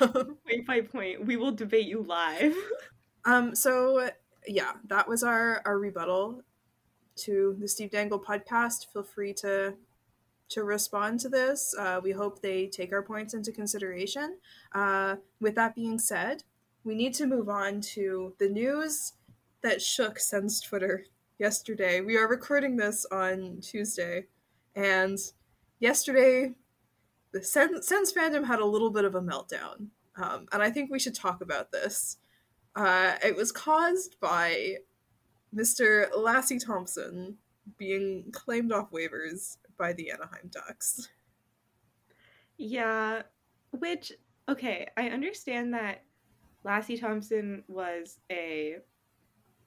[0.00, 2.54] Um, Point by point, we will debate you live.
[3.24, 4.10] um so
[4.46, 6.42] yeah, that was our our rebuttal
[7.16, 8.86] to the Steve Dangle podcast.
[8.92, 9.74] Feel free to
[10.50, 11.74] to respond to this.
[11.78, 14.38] Uh, we hope they take our points into consideration.
[14.74, 16.42] Uh, with that being said,
[16.84, 19.12] we need to move on to the news
[19.62, 21.04] that shook Sens Twitter
[21.38, 22.00] yesterday.
[22.00, 24.26] We are recording this on Tuesday,
[24.74, 25.18] And
[25.78, 26.54] yesterday,
[27.32, 29.88] the Sens, Sens fandom had a little bit of a meltdown.
[30.16, 32.18] Um, and I think we should talk about this.
[32.76, 34.76] Uh, it was caused by
[35.54, 36.10] Mr.
[36.12, 37.36] Lassi Thompson
[37.78, 41.08] being claimed off waivers by the Anaheim Ducks.
[42.58, 43.22] Yeah,
[43.72, 44.12] which
[44.48, 46.04] okay, I understand that
[46.64, 48.76] Lassi Thompson was a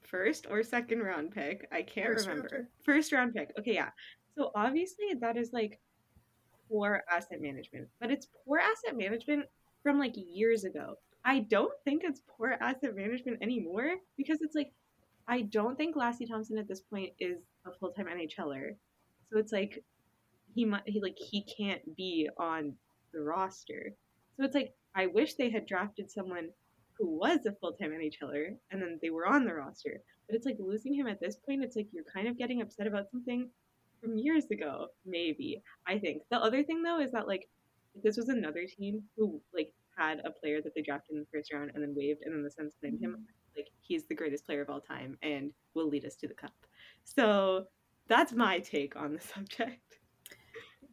[0.01, 1.67] first or second round pick.
[1.71, 2.69] I can't First round remember.
[2.83, 3.51] First round pick.
[3.57, 3.89] Okay, yeah.
[4.37, 5.79] So obviously that is like
[6.73, 9.45] poor asset management, but it's poor asset management
[9.83, 10.95] from like years ago.
[11.23, 14.73] I don't think it's poor asset management anymore because it's like
[15.27, 18.75] I don't think Lassi Thomson at this point is a full time NHLer.
[19.31, 19.83] So it's like
[20.55, 22.73] he might he like he can't be on
[23.13, 23.93] the roster.
[24.35, 26.49] So it's like I wish they had drafted someone
[26.97, 30.01] who was a full time NHLer and then they were on the roster.
[30.27, 32.87] But it's like losing him at this point, it's like you're kind of getting upset
[32.87, 33.49] about something
[34.03, 35.61] from years ago, maybe.
[35.87, 36.23] I think.
[36.29, 37.47] The other thing though is that like
[38.03, 41.53] this was another team who like had a player that they drafted in the first
[41.53, 44.61] round and then waived and then the Sens claimed him, like he's the greatest player
[44.61, 46.53] of all time and will lead us to the cup.
[47.03, 47.65] So
[48.07, 49.99] that's my take on the subject.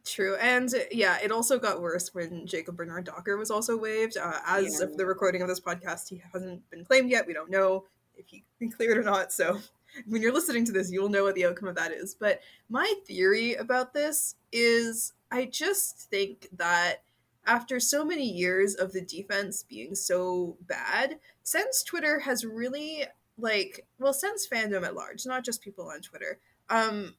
[0.03, 4.17] True, and yeah, it also got worse when Jacob Bernard Docker was also waived.
[4.17, 4.87] Uh, as Yeah.
[4.87, 7.27] of the recording of this podcast, he hasn't been claimed yet.
[7.27, 9.31] We don't know if he cleared or not.
[9.31, 9.59] So
[10.05, 12.15] when you're listening to this, you'll know what the outcome of that is.
[12.15, 17.03] But my theory about this is, I just think that
[17.45, 23.05] after so many years of the defense being so bad, since Twitter has really
[23.37, 26.39] like well, since fandom at large, not just people on Twitter.
[26.69, 27.15] Um,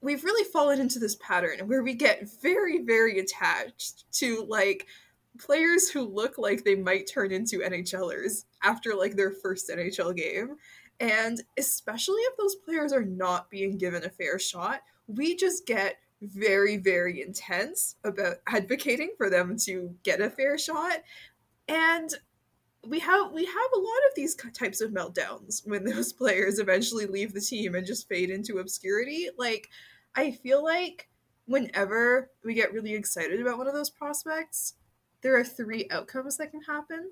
[0.00, 4.86] we've really fallen into this pattern where we get very very attached to like
[5.38, 10.56] players who look like they might turn into NHLers after like their first NHL game
[11.00, 15.96] and especially if those players are not being given a fair shot we just get
[16.22, 20.98] very very intense about advocating for them to get a fair shot.
[21.68, 22.10] And
[22.86, 27.06] we have we have a lot of these types of meltdowns when those players eventually
[27.06, 29.28] leave the team and just fade into obscurity.
[29.36, 29.68] Like
[30.16, 31.08] i feel like
[31.46, 34.74] whenever we get really excited about one of those prospects
[35.22, 37.10] there are three outcomes that can happen.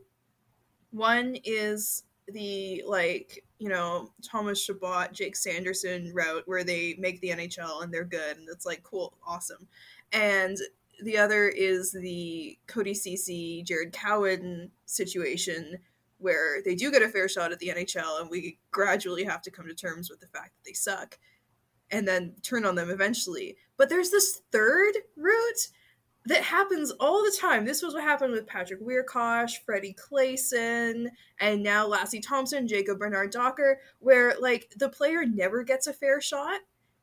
[0.91, 7.31] One is the like you know thomas chabot jake sanderson route where they make the
[7.31, 9.67] nhl and they're good and it's like cool awesome
[10.13, 10.59] and
[11.03, 15.79] the other is the Cody Ceci, Jared Cowen situation
[16.19, 19.51] where they do get a fair shot at the NHL and we gradually have to
[19.51, 21.17] come to terms with the fact that they suck
[21.91, 23.57] and then turn on them eventually.
[23.77, 25.69] But there's this third route
[26.27, 27.65] that happens all the time.
[27.65, 31.09] This was what happened with Patrick Wiercioch, Freddie Claesson,
[31.41, 36.21] and now Lassi Thomson, Jacob Bernard Docker, where like the player never gets a fair
[36.21, 36.61] shot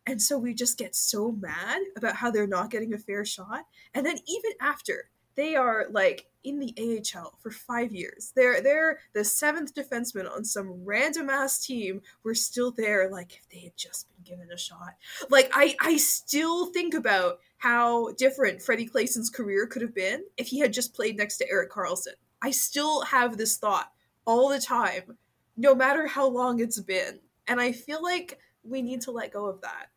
[0.07, 3.65] and so we just get so mad about how they're not getting a fair shot.
[3.93, 8.99] And then even after they are like in the AHL for five years, they're they're
[9.13, 12.01] the seventh defenseman on some random ass team.
[12.23, 13.09] We're still there.
[13.09, 14.95] Like if they had just been given a shot.
[15.29, 20.47] Like I I still think about how different Freddie Claesson's career could have been if
[20.47, 22.13] he had just played next to Erik Karlsson.
[22.41, 23.91] I still have this thought
[24.25, 25.17] all the time,
[25.57, 27.19] no matter how long it's been.
[27.47, 29.87] And I feel like we need to let go of that.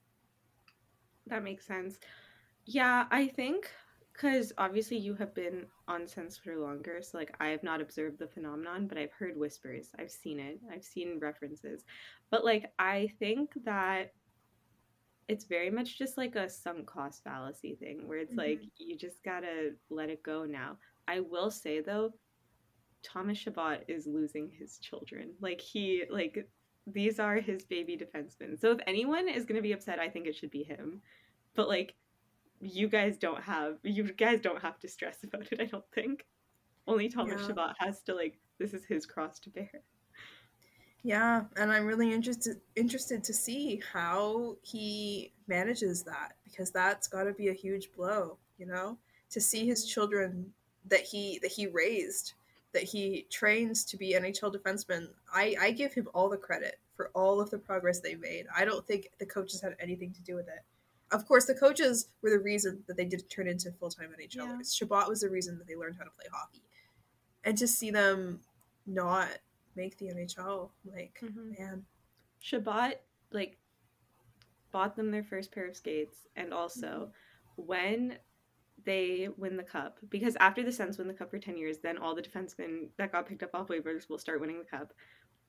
[1.26, 1.98] That makes sense.
[2.64, 3.70] Yeah, I think
[4.18, 8.18] because obviously you have been on Sens for longer, so like I have not observed
[8.18, 9.90] the phenomenon, but I've heard whispers.
[9.98, 10.58] I've seen it.
[10.72, 11.84] I've seen references.
[12.30, 14.12] But like I think that
[15.28, 18.88] it's very much just like a sunk cost fallacy thing where it's like mm-hmm.
[18.88, 20.78] you just gotta let it go now.
[21.06, 22.12] I will say though,
[23.04, 25.34] Thomas Chabot is losing his children.
[25.40, 26.48] Like he like
[26.88, 28.58] these are his baby defensemen.
[28.58, 31.02] So if anyone is gonna be upset, I think it should be him.
[31.54, 31.94] But like
[32.60, 36.26] you guys don't have you guys don't have to stress about it, I don't think.
[36.86, 37.48] Only Thomas Yeah.
[37.48, 39.70] Chabot has to like this is his cross to bear.
[41.04, 47.24] Yeah, and I'm really interested interested to see how he manages that because that's got
[47.24, 48.98] to be a huge blow, you know,
[49.30, 50.52] to see his children
[50.86, 52.34] that he that he raised,
[52.72, 55.08] that he trains to be NHL defensemen.
[55.32, 58.46] I I give him all the credit for all of the progress they made.
[58.54, 60.64] I don't think the coaches had anything to do with it.
[61.10, 64.76] Of course, the coaches were the reason that they didn't turn into full time NHLers.
[64.76, 66.62] Chabot was the reason that they learned how to play hockey,
[67.44, 68.40] and to see them
[68.86, 69.28] not
[69.74, 71.58] make the NHL, like Mhm.
[71.58, 71.86] man.
[72.40, 73.00] Chabot
[73.30, 73.58] like
[74.70, 77.12] bought them their first pair of skates and also
[77.56, 78.18] when
[78.84, 81.98] they win the cup because after the Sens win the cup for 10 years then
[81.98, 84.92] all the defensemen that got picked up off waivers will start winning the cup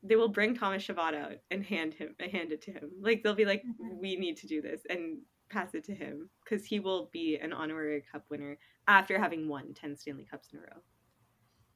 [0.04, 3.36] they will bring Thomas Chabot out and hand him hand it to him like they'll
[3.36, 4.00] be like Mhm.
[4.00, 7.54] we need to do this and pass it to him because he will be an
[7.54, 10.82] honorary cup winner after having won 10 Stanley Cups in a row.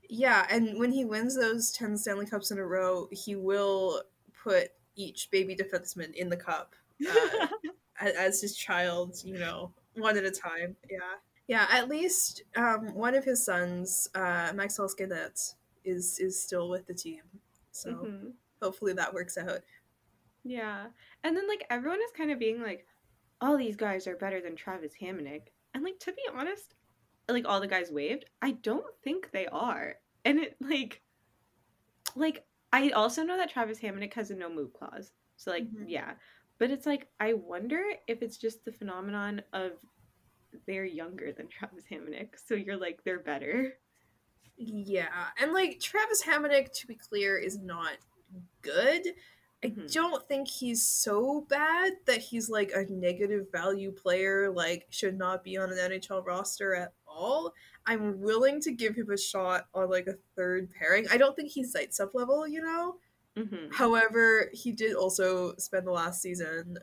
[0.09, 4.03] Yeah, and when he wins those 10 Stanley Cups in a row, he will
[4.43, 6.75] put each baby defenseman in the cup
[7.09, 7.47] uh,
[7.99, 10.75] as his child, you know, one at a time.
[10.89, 10.99] Yeah.
[11.47, 16.87] Yeah, at least um, one of his sons, uh, Maxence Guenette, is is still with
[16.87, 17.21] the team.
[17.71, 18.33] So Mhm.
[18.61, 19.59] hopefully that works out.
[20.43, 20.87] Yeah.
[21.23, 22.85] And then like everyone is kind of being like,
[23.43, 25.49] all these guys are better than Travis Hamonic.
[25.73, 26.73] And like to be honest,
[27.27, 29.95] like all the guys waved, I don't think they are.
[30.25, 31.01] And it like
[32.15, 35.11] like I also know that Travis Hamonic has a no move clause.
[35.35, 35.85] So like Mhm.
[35.87, 36.13] yeah.
[36.57, 39.73] But it's like I wonder if it's just the phenomenon of
[40.65, 42.29] they're younger than Travis Hamonic.
[42.43, 43.73] So you're like they're better.
[44.55, 47.97] Yeah, and like Travis Hamonic, to be clear, is not
[48.61, 49.01] good.
[49.63, 49.91] I Mhm.
[49.93, 55.43] don't think he's so bad that he's like a negative value player, like should not
[55.43, 57.53] be on an NHL roster at all.
[57.85, 61.07] I'm willing to give him a shot on like a third pairing.
[61.09, 62.99] I don't think he's sub level, you know.
[63.35, 66.77] hmm However, he did also spend the last season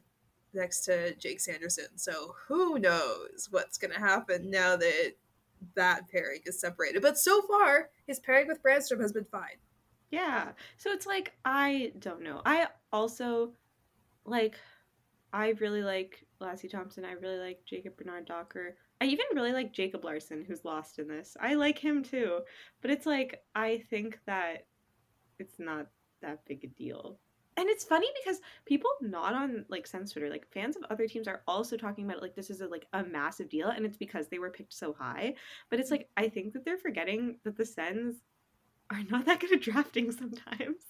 [0.53, 5.13] next to Jake Sanderson, so who knows what's gonna happen now that
[5.75, 7.03] that pairing is separated.
[7.03, 9.59] But so far, his pairing with Brännström has been fine.
[10.11, 10.53] Yeah.
[10.77, 12.43] So it's like I don't know.
[12.45, 13.53] I also
[14.25, 14.59] like
[15.33, 17.05] I really like Lassi Thomson.
[17.05, 18.77] I really like Jacob Bernard Docker.
[19.01, 21.37] I even really like Jacob Larsson, who's lost in this.
[21.41, 22.41] I like him too.
[22.83, 24.67] But it's like I think that
[25.39, 25.87] it's not
[26.23, 27.19] that big a deal.
[27.57, 31.29] And it's funny because people not on like Sens Twitter, like fans of other teams
[31.29, 33.99] are also talking about it like this is a, like a massive deal and it's
[33.99, 35.35] because they were picked so high.
[35.69, 38.17] But it's like I think that they're forgetting that the Sens
[38.91, 40.77] are not that good at drafting sometimes.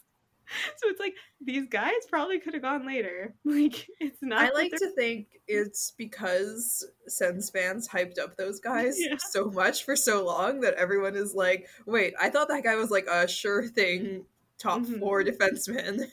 [0.78, 3.36] So it's like these guys probably could have gone later.
[3.44, 4.40] Like it's not.
[4.40, 9.14] I like to think it's because Sens fans hyped up those guys Yeah.
[9.30, 12.90] so much for so long that everyone is like, wait, I thought that guy was
[12.90, 14.24] like a sure thing
[14.58, 14.98] top Mhm.
[14.98, 16.06] four defenseman.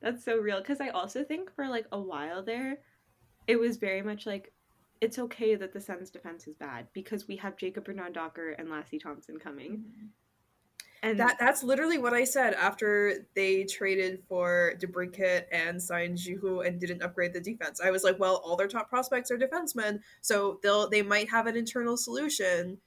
[0.00, 2.78] That's so real because I also think for like a while there,
[3.46, 4.52] it was very much like
[5.00, 8.66] it's okay that the Sens defense is bad because we have Jacob Bernard Docker and
[8.66, 9.84] Lassi Thomson coming.
[11.04, 16.62] And That that's literally what I said after they traded for DeBrincat and signed Giroux
[16.62, 17.78] and didn't upgrade the defense.
[17.78, 21.46] I was like, well, all their top prospects are defensemen, so they'll they might have
[21.46, 22.78] an internal solution.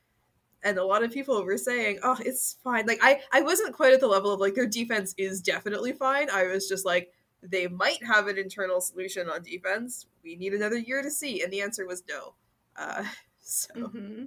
[0.64, 3.94] And a lot of people were saying, "Oh, it's fine." Like I I wasn't quite
[3.94, 6.30] at the level of like their defense is definitely fine.
[6.32, 7.14] I was just like
[7.44, 10.08] they might have an internal solution on defense.
[10.24, 12.34] We need another year to see, and the answer was no.
[12.76, 13.06] Uh,
[13.40, 14.26] so hmm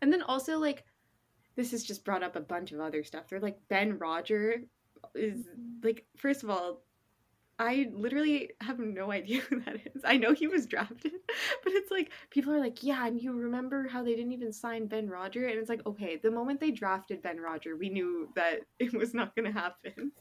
[0.00, 0.84] And then also like
[1.56, 3.28] this has just brought up a bunch of other stuff.
[3.28, 4.62] They're like Ben Roger
[5.14, 5.44] is
[5.82, 6.82] like first of all,
[7.58, 10.02] I literally have no idea who that is.
[10.04, 11.12] I know he was drafted,
[11.64, 14.86] but it's like people are like, yeah, and you remember how they didn't even sign
[14.86, 18.60] Ben Roger, and it's like, okay, the moment they drafted Ben Roger, we knew that
[18.78, 20.12] it was not going to happen.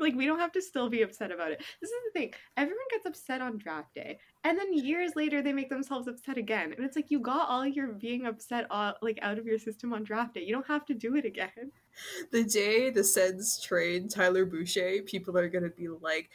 [0.00, 1.58] Like we don't have to still be upset about it.
[1.80, 2.32] This is the thing.
[2.56, 6.72] Everyone gets upset on draft day, and then years later they make themselves upset again.
[6.76, 9.92] And it's like you got all your being upset all, like out of your system
[9.92, 10.42] on draft day.
[10.42, 11.72] You don't have to do it again.
[12.30, 16.30] the day the Sens trade Tyler Boucher, people are gonna be like,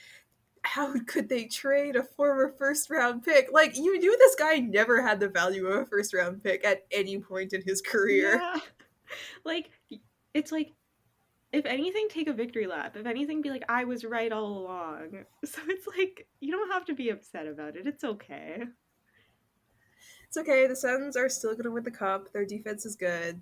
[0.64, 3.49] how could they trade a former first round pick?
[3.51, 6.86] Like, you knew this guy never had the value of a first round pick at
[6.91, 8.39] any point in his career.
[8.41, 8.59] Yeah.
[9.45, 9.70] Like
[10.34, 10.74] it's like
[11.53, 12.97] if anything, take a victory lap.
[12.97, 15.23] If anything, be like, I was right all along.
[15.45, 17.87] So it's like you don't have to be upset about it.
[17.87, 18.63] It's okay.
[20.27, 22.33] It's okay, the Sens are still gonna win the cup.
[22.33, 23.39] Their defense is good.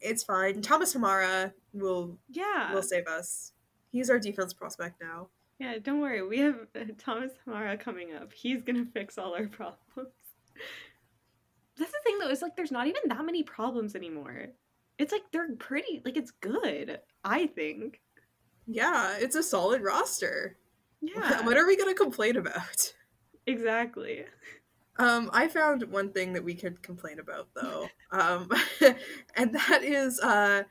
[0.00, 0.60] It's fine.
[0.60, 2.74] Thomas Hamara will Yeah.
[2.74, 3.52] will save us.
[3.90, 5.28] He's our defense prospect now.
[5.58, 6.26] Yeah, don't worry.
[6.26, 8.32] We have uh, Thomas Hamara coming up.
[8.32, 9.78] He's gonna fix all our problems.
[11.78, 12.28] That's the thing, though.
[12.28, 14.48] Is like there's not even that many problems anymore.
[14.98, 16.02] It's like they're pretty.
[16.04, 17.00] Like it's good.
[17.24, 18.00] I think.
[18.66, 20.56] Yeah, it's a solid roster.
[21.00, 21.44] Yeah.
[21.44, 22.94] What are we gonna complain about?
[23.46, 24.24] exactly.
[24.98, 28.48] Um, I found one thing that we could complain about though, um,
[29.36, 30.62] and that is uh,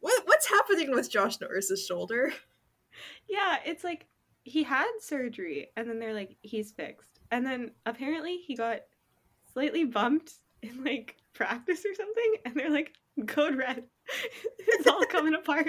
[0.00, 2.32] what what's happening with Josh Norris's shoulder?
[3.28, 4.06] Yeah, it's like
[4.42, 8.80] he had surgery, and then they're like he's fixed, and then apparently he got
[9.52, 12.92] slightly bumped in like practice or something, and they're like
[13.26, 13.84] code red.
[14.58, 15.68] it's all coming apart.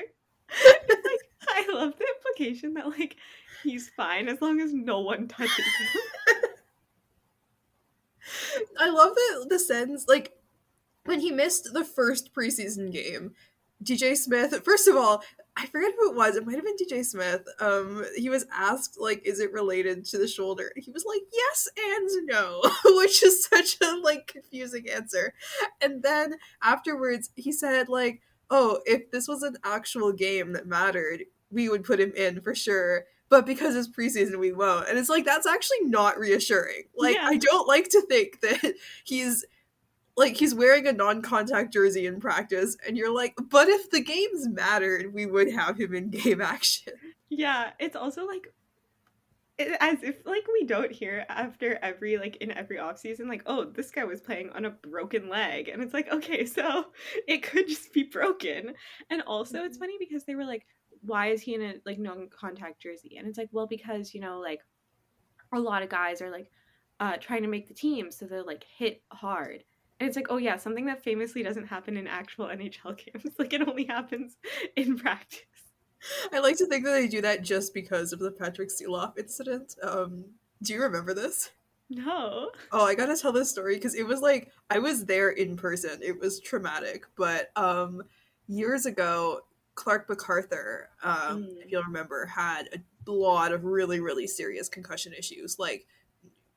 [0.49, 1.07] It's
[1.47, 3.15] like I love the implication that like
[3.63, 5.87] he's fine as long as no one touches him.
[8.79, 10.33] I love that the Sens like
[11.05, 13.33] when he missed the first preseason game.
[13.83, 14.61] DJ Smith.
[14.63, 15.23] First of all,
[15.57, 16.35] I forget who it was.
[16.35, 17.43] It might have been DJ Smith.
[17.59, 21.21] Um, he was asked like, "Is it related to the shoulder?" And he was like,
[21.31, 25.33] "Yes and no," which is such a like confusing answer.
[25.81, 31.25] And then afterwards, he said like, "Oh, if this was an actual game that mattered,
[31.49, 34.89] we would put him in for sure." But because it's preseason, we won't.
[34.89, 36.83] And it's like that's actually not reassuring.
[36.95, 37.27] Like Yeah.
[37.27, 38.73] I don't like to think that
[39.03, 39.45] he's
[40.17, 44.47] like he's wearing a non-contact jersey in practice and you're like but if the games
[44.49, 46.93] mattered we would have him in game action.
[47.29, 48.53] Yeah, it's also like
[49.57, 53.43] it, as if like we don't hear after every like in every off season like
[53.45, 56.87] oh this guy was playing on a broken leg and it's like okay so
[57.27, 58.73] it could just be broken.
[59.09, 60.65] And also it's funny because they were like
[61.03, 63.15] why is he in a like non-contact jersey?
[63.17, 64.61] And it's like well because you know like
[65.53, 66.49] a lot of guys are like
[66.99, 69.63] uh trying to make the team so they're like hit hard
[70.01, 73.53] and it's like oh yeah something that famously doesn't happen in actual nhl games like
[73.53, 74.35] it only happens
[74.75, 75.41] in practice.
[76.33, 79.75] I like to think that they do that just because of the patrick sieloff incident.
[79.83, 80.25] Um
[80.63, 81.51] do you remember this?
[81.91, 82.49] No.
[82.71, 85.99] Oh i gotta tell this story because it was like i was there in person.
[86.01, 87.05] It was traumatic.
[87.15, 88.01] But um
[88.47, 89.41] years ago
[89.75, 91.63] clarke macarthur um Mm.
[91.63, 95.59] if you'll remember had a lot of really really serious concussion issues.
[95.59, 95.85] Like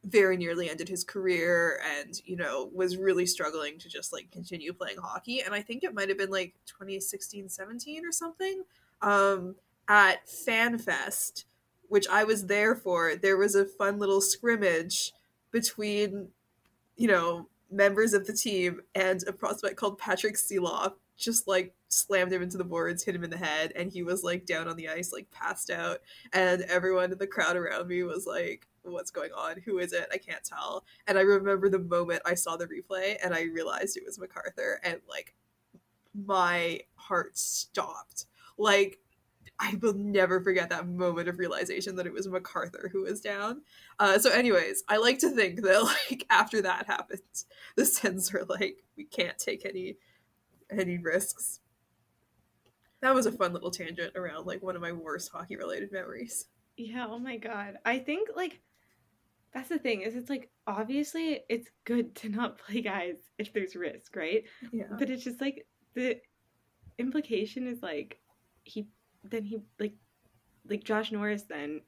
[0.04, 4.72] very nearly ended his career and you know was really struggling to just like continue
[4.72, 5.40] playing hockey.
[5.40, 8.62] And i think it might have been like 2016 17 or something
[9.02, 9.54] um
[9.88, 11.44] at fanfest
[11.88, 15.12] which i was there for there was a fun little scrimmage
[15.50, 16.28] between
[16.96, 22.32] you know members of the team and a prospect called patrick sieloff just like slammed
[22.32, 24.76] him into the boards hit him in the head and he was like down on
[24.76, 25.98] the ice like passed out.
[26.32, 30.08] And everyone in the crowd around me was like what's going on who is it
[30.12, 30.84] i can't tell.
[31.06, 34.80] And i remember the moment i saw the replay and i realized it was macarthur
[34.82, 35.34] and like
[36.14, 38.26] my heart stopped.
[38.56, 38.98] Like
[39.60, 43.62] i will never forget that moment of realization that it was macarthur who was down.
[43.98, 48.44] Uh, so anyways i like to think that like after that happens the sens are
[48.44, 49.96] like we can't take any
[50.70, 51.60] any risks.
[53.00, 56.46] That was a fun little tangent around like one of my worst hockey related memories.
[56.76, 57.78] Yeah, oh my god.
[57.84, 58.60] I think like
[59.54, 63.76] that's the thing is it's like obviously it's good to not play guys if there's
[63.76, 64.44] risk, right?
[64.72, 66.18] yeah But it's just like the
[66.98, 68.20] implication is like
[68.64, 68.88] he
[69.22, 69.94] then he like
[70.68, 71.80] like Josh Norris then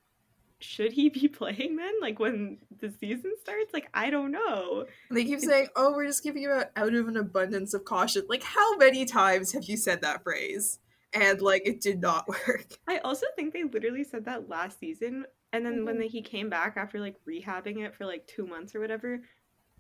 [0.61, 3.73] should he be playing then like when the season starts?
[3.75, 4.87] Like I don't know.
[5.11, 8.23] they keep saying oh we're just giving you out out of an abundance of caution
[8.29, 10.79] like how many times have you said that phrase
[11.13, 15.25] and like it did not work I also think they literally said that last season,
[15.57, 16.01] and then when Mhm.
[16.01, 19.21] they, he came back after like rehabbing it for like two months or whatever,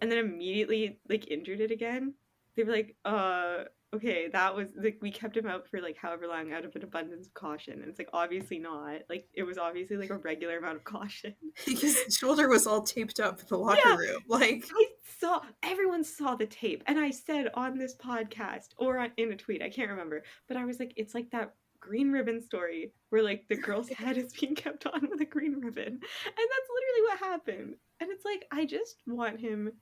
[0.00, 2.14] and then immediately like injured it again.
[2.54, 3.64] They were like, "Uh,
[3.94, 6.82] okay, that was like we kept him out for like however long out of an
[6.84, 9.02] abundance of caution." And it's like obviously not.
[9.10, 11.34] Like it was obviously like a regular amount of caution.
[11.66, 13.96] Because his shoulder was all taped up in the locker Yeah.
[13.96, 14.86] room like I
[15.18, 19.36] saw everyone saw the tape, and I said on this podcast or on, in a
[19.36, 21.54] tweet, I can't remember, but I was like, it's like that
[21.86, 25.54] green ribbon story where like the girl's head is being kept on with a green
[25.60, 27.74] ribbon, and that's literally what happened.
[28.00, 29.72] And it's like I just want him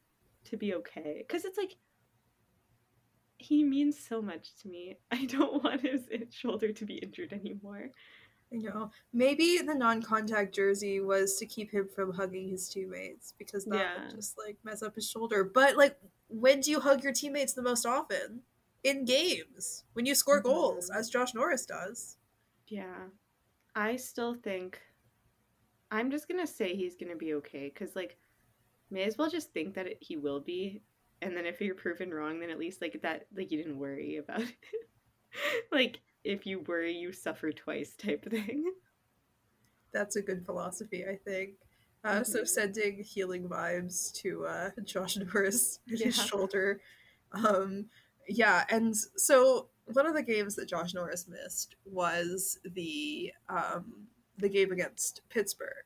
[0.46, 1.76] to be okay because it's like
[3.38, 4.98] he means so much to me.
[5.10, 7.90] I don't want his shoulder to be injured anymore.
[8.50, 13.64] You know, maybe the non-contact jersey was to keep him from hugging his teammates because
[13.64, 14.00] that Yeah.
[14.02, 15.42] would just like mess up his shoulder.
[15.42, 15.96] But like,
[16.28, 18.42] when do you hug your teammates the most often?
[18.84, 20.96] In games, when you score goals, Mhm.
[20.96, 22.18] as Josh Norris does.
[22.68, 23.08] Yeah.
[23.74, 24.80] I still think
[25.90, 28.18] I'm just going to say he's going to be okay cuz like
[28.90, 30.82] may as well just think that it, he will be
[31.22, 34.16] and then if you're proven wrong then at least like that like you didn't worry
[34.16, 34.56] about it.
[35.72, 38.72] like if you worry you suffer twice type thing.
[39.92, 41.58] That's a good philosophy, I think.
[42.02, 42.48] Uh, So Mhm.
[42.48, 46.80] sending healing vibes to uh, Josh Norris and his shoulder.
[47.32, 47.88] Um,
[48.28, 54.06] yeah, and so one of the games that Josh Norris missed was the um,
[54.38, 55.84] the game against Pittsburgh,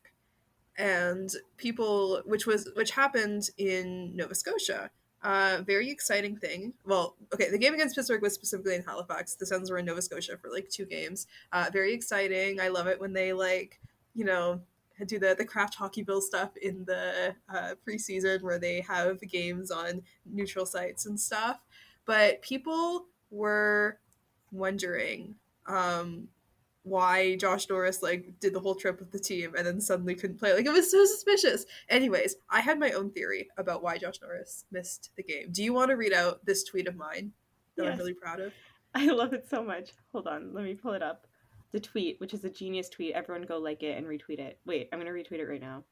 [0.77, 4.91] and people, which was which happened in Nova Scotia.
[5.21, 6.75] Uh, very exciting thing.
[6.87, 9.35] Well, okay, the game against Pittsburgh was specifically in Halifax.
[9.35, 11.27] The Sens were in Nova Scotia for like two games.
[11.53, 12.61] Uh, very exciting.
[12.61, 13.81] I love it when they like
[14.15, 14.61] you know
[15.07, 20.03] do the the Kraft Hockeyville stuff in the uh, preseason where they have games on
[20.25, 21.61] neutral sites and stuff
[22.09, 24.01] but people were
[24.51, 25.35] wondering
[25.67, 26.27] um
[26.83, 30.39] why Josh Norris like did the whole trip with the team and then suddenly couldn't
[30.39, 30.55] play.
[30.55, 31.67] Like it was so suspicious.
[31.91, 35.49] Anyways, I had my own theory about why Josh Norris missed the game.
[35.53, 37.33] Do you want to read out this tweet of mine
[37.77, 38.55] that I'm really proud of?
[38.95, 39.91] I love it so much.
[40.13, 41.27] Hold on, let me pull it up.
[41.73, 43.13] The tweet, which is a genius tweet.
[43.13, 44.59] Everyone go like it and retweet it.
[44.65, 45.85] Wait, I'm gonna retweet it right now.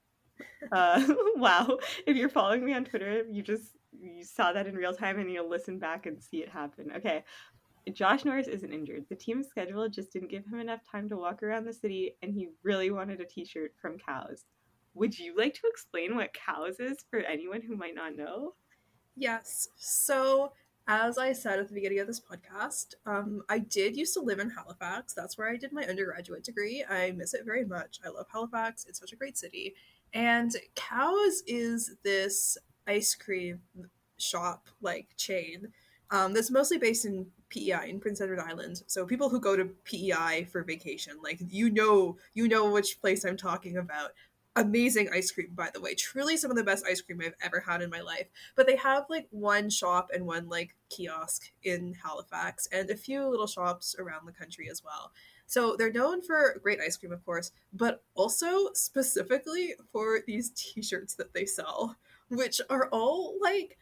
[0.73, 1.07] Uh,
[1.37, 1.79] wow.
[2.07, 5.31] If you're following me on Twitter, you just you saw that in real time and
[5.31, 6.93] you'll listen back and see it happen.
[6.97, 7.25] Okay.
[7.93, 9.07] Josh Norris isn't injured.
[9.09, 12.35] The team's schedule just didn't give him enough time to walk around the city, and
[12.35, 14.45] he really wanted a t shirt from Cows.
[14.95, 18.55] Would you like to explain what Cows is for anyone who might not know?
[19.15, 19.69] Yes.
[19.77, 20.53] So,
[20.89, 24.41] as I said at the beginning of this podcast, um, I did used to live
[24.41, 25.15] in Halifax.
[25.15, 26.85] That's where I did my undergraduate degree.
[26.89, 28.01] I miss it very much.
[28.05, 28.85] I love Halifax.
[28.89, 29.75] It's such a great city.
[30.13, 32.57] And Cows is this
[32.87, 33.61] ice cream
[34.19, 35.73] shop like chain
[36.11, 38.83] um, that's mostly based in PEI in Prince Edward Island.
[38.87, 43.25] So people who go to PEI for vacation, like you know, you know which place
[43.25, 44.13] I'm talking about.
[44.55, 45.95] Amazing ice cream, by the way.
[45.95, 48.29] Truly some of the best ice cream I've ever had in my life.
[48.55, 53.29] But they have like one shop and one like kiosk in Halifax and a few
[53.29, 55.13] little shops around the country as well.
[55.47, 60.83] So they're known for great ice cream, of course, but also specifically for these t
[60.83, 61.97] shirts that they sell,
[62.29, 63.79] which are all like,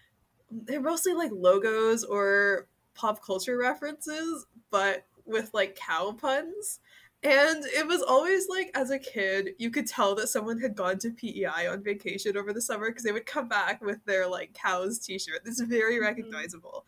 [0.51, 6.81] they're mostly like logos or pop culture references, but with like cow puns.
[7.23, 10.99] And it was always like, as a kid, you could tell that someone had gone
[10.99, 14.53] to PEI on vacation over the summer because they would come back with their like
[14.53, 15.41] cows t shirt.
[15.47, 16.85] It's very recognizable.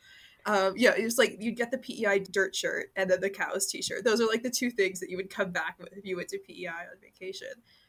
[0.46, 3.66] Um, yeah, it was like you'd get the PEI dirt shirt and then the cows
[3.66, 4.04] t-shirt.
[4.04, 6.28] Those are like the two things that you would come back with if you went
[6.28, 7.48] to PEI on vacation.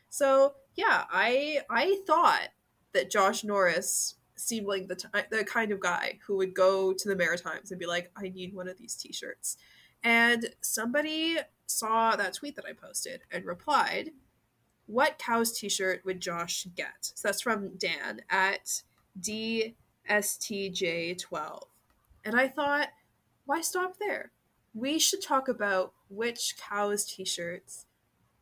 [0.09, 2.49] So yeah, I I thought
[2.93, 7.07] that Josh Norris seemed like the t- the kind of guy who would go to
[7.07, 9.57] the Maritimes and be like, I need one of these t-shirts.
[10.03, 14.11] And somebody saw that tweet that I posted and replied,
[14.85, 18.83] "What cows t-shirt would Josh get?" So that's from Dan at
[19.19, 21.67] DSTJ12.
[22.23, 22.89] And I thought,
[23.47, 24.31] why stop there?
[24.73, 27.86] We should talk about which Cows t shirts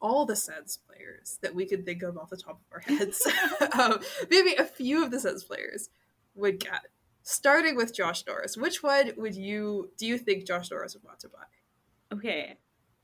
[0.06, 3.28] all the Sens players that we could think of off the top of our heads,
[3.80, 4.00] um,
[4.30, 5.90] maybe a few of the Sens players
[6.36, 6.82] would get.
[7.24, 11.20] Starting with Josh Norris, which one would you do you think Josh Norris would want
[11.22, 11.40] to buy?
[12.14, 12.56] Okay,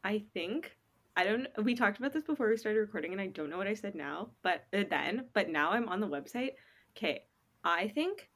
[0.03, 0.77] I think
[1.15, 1.47] I don't.
[1.63, 3.95] We talked about this before we started recording, and I don't know what I said
[3.95, 6.51] now, but uh, then, but now I'm on the website.
[6.95, 7.23] Okay,
[7.63, 8.29] I think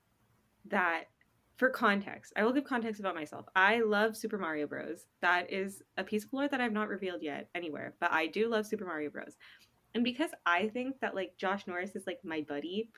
[0.70, 1.03] that
[1.58, 3.45] for context, I will give context about myself.
[3.56, 5.06] I love Super Mario Bros.
[5.22, 8.49] That is a piece of lore that I've not revealed yet anywhere, but I do
[8.49, 9.38] love Super Mario Bros.
[9.93, 12.89] And because I think that like Josh Norris is like my buddy,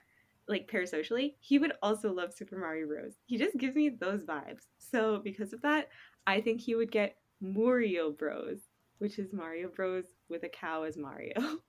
[0.47, 3.13] like parasocially, he would also love Super Mario Bros.
[3.25, 4.65] He just gives me those vibes.
[4.79, 5.89] So because of that,
[6.25, 8.61] I think he would get Mario Bros,
[8.97, 11.33] which is Mario Bros with a cow as Mario.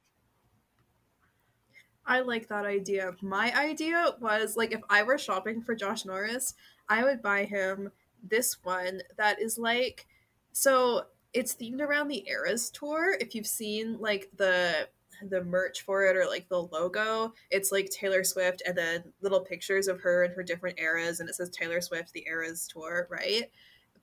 [2.09, 3.13] I like that idea.
[3.21, 6.55] My idea was like if I were shopping for Josh Norris,
[6.89, 7.93] I would buy him
[8.29, 10.07] this one that is like
[10.53, 11.05] so
[11.35, 13.17] it's themed around the Eras tour.
[13.21, 14.89] If you've seen like the
[15.29, 19.41] the merch for it or like the logo, it's like Taylor Swift and then little
[19.41, 23.07] pictures of her and her different eras and it says Taylor Swift the Eras tour,
[23.11, 23.51] right?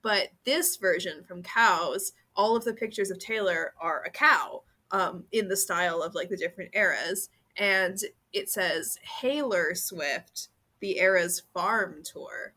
[0.02, 5.24] But this version from Cows, all of the pictures of Taylor are a cow um,
[5.32, 7.30] in the style of like the different eras.
[7.56, 7.98] And
[8.32, 10.48] it says Taylor Swift,
[10.80, 12.54] the Eras Farm Tour.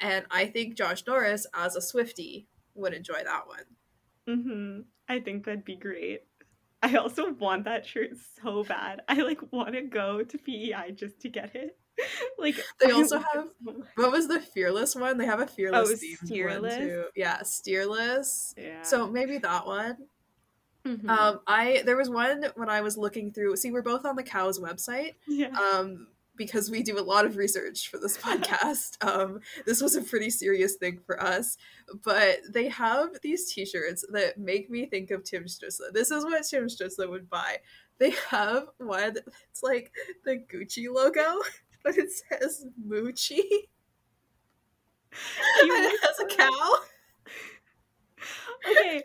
[0.00, 3.64] And I think Josh Norris, as a Swifty, would enjoy that one.
[4.28, 4.80] Mm-hmm.
[5.08, 6.22] I think that'd be great.
[6.82, 8.10] I also want that shirt
[8.42, 9.00] so bad.
[9.08, 11.76] I like want to go to PEI just to get it.
[12.38, 13.48] like they also have
[13.96, 15.18] what was the fearless one?
[15.18, 16.78] They have a fearless oh, Steerless?
[16.78, 17.04] one too.
[17.16, 18.54] Yeah, steerless.
[18.56, 18.82] Yeah.
[18.82, 19.96] So maybe that one.
[20.84, 21.08] Mhm.
[21.08, 23.56] Um, I there was one when I was looking through.
[23.56, 25.14] See, we're both on the cows website.
[25.26, 25.48] yeah.
[25.48, 26.06] um,
[26.36, 29.04] because we do a lot of research for this podcast.
[29.04, 31.56] Um, this was a pretty serious thing for us,
[32.04, 35.92] but they have these T-shirts that make me think of Tim Stützle.
[35.92, 37.56] This is what Tim Stützle would buy.
[37.98, 39.16] They have one.
[39.50, 39.90] It's like
[40.24, 41.40] the Gucci logo,
[41.82, 43.40] but it says Moochie,
[45.10, 46.74] and it has a cow.
[48.70, 49.02] okay.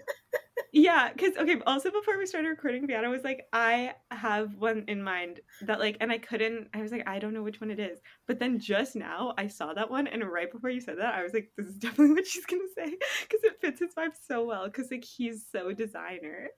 [0.72, 1.60] Yeah, because okay.
[1.66, 5.98] Also, before we started recording, Vienna was like, I have one in mind that like,
[6.00, 6.68] and I couldn't.
[6.74, 8.00] I was like, I don't know which one it is.
[8.28, 11.24] But then just now, I saw that one, and right before you said that, I
[11.24, 14.46] was like, this is definitely what she's gonna say because it fits his vibe so
[14.46, 14.66] well.
[14.66, 16.50] Because like he's so designer.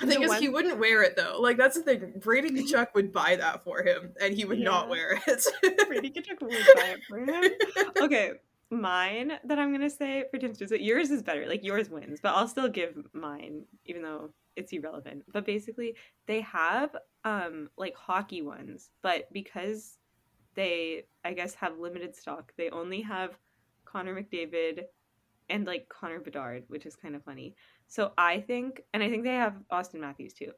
[0.00, 1.36] The thing The is, one- he wouldn't wear it though.
[1.40, 2.14] Like that's the thing.
[2.18, 5.46] Brady Tkachuk would buy that for him, and he would not wear it.
[5.86, 7.52] Brady Tkachuk would buy it for him.
[8.02, 8.32] Okay,
[8.72, 11.46] mine that I'm gonna say for Tim Stützle, yours is better.
[11.46, 15.22] Like yours wins, but I'll still give mine, even though it's irrelevant.
[15.32, 15.96] But basically,
[16.26, 19.98] they have um like hockey ones, but because
[20.54, 23.38] they I guess have limited stock, they only have
[23.84, 24.84] Connor McDavid
[25.48, 27.54] and like Connor Bedard, which is kind of funny.
[27.88, 30.52] So I think, and I think they have Auston Matthews too,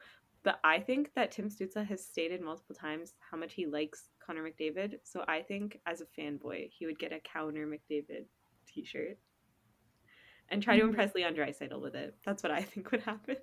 [0.44, 4.48] but I think that Tim Stützle has stated multiple times how much he likes Connor
[4.48, 4.98] McDavid.
[5.02, 8.26] So I think as a fanboy, he would get a Connor McDavid
[8.66, 9.18] T-shirt
[10.50, 10.88] and try to Mhm.
[10.88, 12.14] impress Leon Draisaitl with it.
[12.24, 13.36] That's what I think would happen.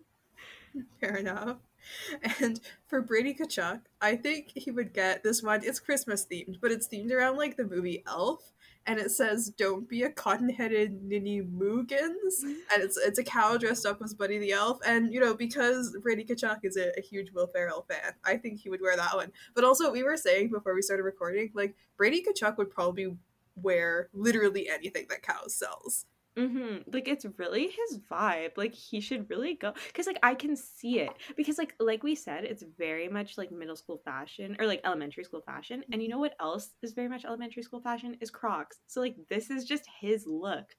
[1.00, 1.58] Fair enough.
[2.40, 5.62] And for Brady Tkachuk, I think he would get this one.
[5.64, 8.52] It's Christmas themed, but it's themed around like the movie Elf,
[8.86, 12.74] and it says "Don't be a cotton-headed ninny moogans," mm-hmm.
[12.74, 14.80] and it's it's a cow dressed up as Buddy the Elf.
[14.86, 18.60] And you know, because Brady Tkachuk is a, a huge Will Ferrell fan, I think
[18.60, 19.32] he would wear that one.
[19.56, 23.16] But also, we were saying before we started recording, like Brady Tkachuk would probably
[23.56, 26.06] wear literally anything that cows sells.
[26.38, 26.92] Mm-hmm.
[26.94, 28.52] Like it's really his vibe.
[28.56, 32.16] Like he should really go because like I can see it because like like we
[32.16, 35.84] said, it's very much like middle school fashion or like elementary school fashion.
[35.92, 38.80] And you know what else is very much elementary school fashion is Crocs.
[38.88, 40.74] So like this is just his look.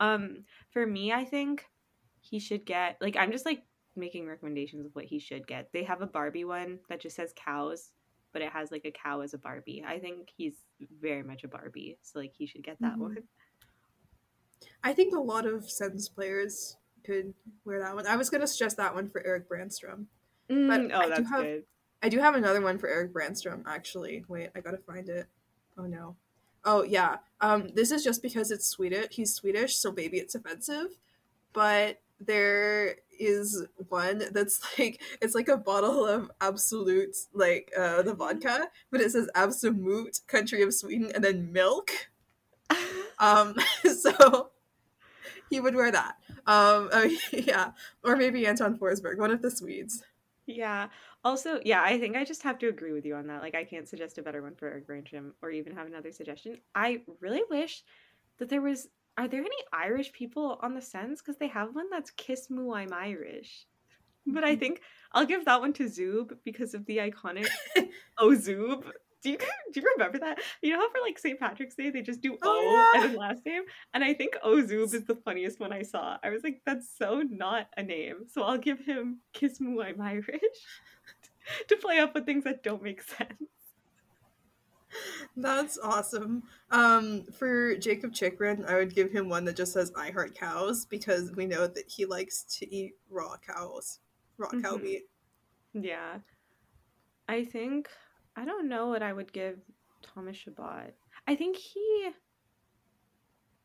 [0.00, 1.64] Um, for me, I think
[2.20, 3.62] he should get like I'm just like
[3.94, 5.70] making recommendations of what he should get.
[5.72, 7.90] They have a Barbie one that just says cows,
[8.32, 9.84] but it has like a cow as a Barbie.
[9.86, 10.54] I think he's
[11.00, 12.98] very much a Barbie, so like he should get that Mhm.
[12.98, 13.16] one.
[14.82, 18.06] I think a lot of Sens players could wear that one.
[18.06, 20.06] I was going to suggest that one for Erik Brännström.
[20.50, 21.64] Mm, I oh, do that's have- good.
[22.02, 24.24] I do have another one for Erik Brännström, actually.
[24.26, 25.26] Wait, I gotta find it.
[25.76, 26.16] Oh no.
[26.64, 27.18] Oh yeah.
[27.40, 29.08] Um, this is just because it's Swedish.
[29.10, 30.96] He's Swedish, so maybe it's offensive.
[31.52, 38.14] But there is one that's like it's like a bottle of absolute like uh the
[38.14, 41.90] vodka, but it says absolute country of Sweden and then milk.
[43.22, 43.54] Um,
[43.84, 44.48] so
[45.50, 46.16] he would wear that.
[46.46, 47.72] Um, oh, yeah,
[48.02, 50.02] or maybe Anton Forsberg, one of the Swedes.
[50.46, 50.88] Yeah.
[51.22, 53.42] Also, yeah, I think I just have to agree with you on that.
[53.42, 56.58] Like, I can't suggest a better one for Erik Brännström or even have another suggestion.
[56.74, 57.82] I really wish
[58.38, 58.88] that there was.
[59.18, 61.20] Are there any Irish people on the Sens?
[61.20, 63.66] Because they have one that's Kiss Moo, I'm Irish.
[64.26, 64.80] But I think
[65.12, 67.48] I'll give that one to Zub because of the iconic
[68.18, 68.84] Oh Zub.
[69.22, 69.38] Do you
[69.72, 70.38] do you remember that?
[70.62, 71.38] You know how for like St.
[71.38, 73.00] Patrick's Day they just do Oh, O yeah.
[73.02, 73.62] and then last name?
[73.94, 76.16] And I think Oh Zub is the funniest one I saw.
[76.22, 78.26] I was like, that's so not a name.
[78.28, 80.26] So I'll give him Kiss Moo, I'm Irish
[81.68, 83.30] to play up with things that don't make sense.
[85.36, 86.42] That's awesome.
[86.72, 90.84] Um, for Jakob Chychrun, I would give him one that just says "I heart cows"
[90.84, 94.00] because we know that he likes to eat raw cows,
[94.36, 94.82] raw cow Mhm.
[94.82, 95.02] meat.
[95.74, 96.18] Yeah.
[97.28, 97.88] I think
[98.40, 99.58] I don't know what I would give
[100.02, 100.94] Thomas Chabot.
[101.28, 102.08] I think he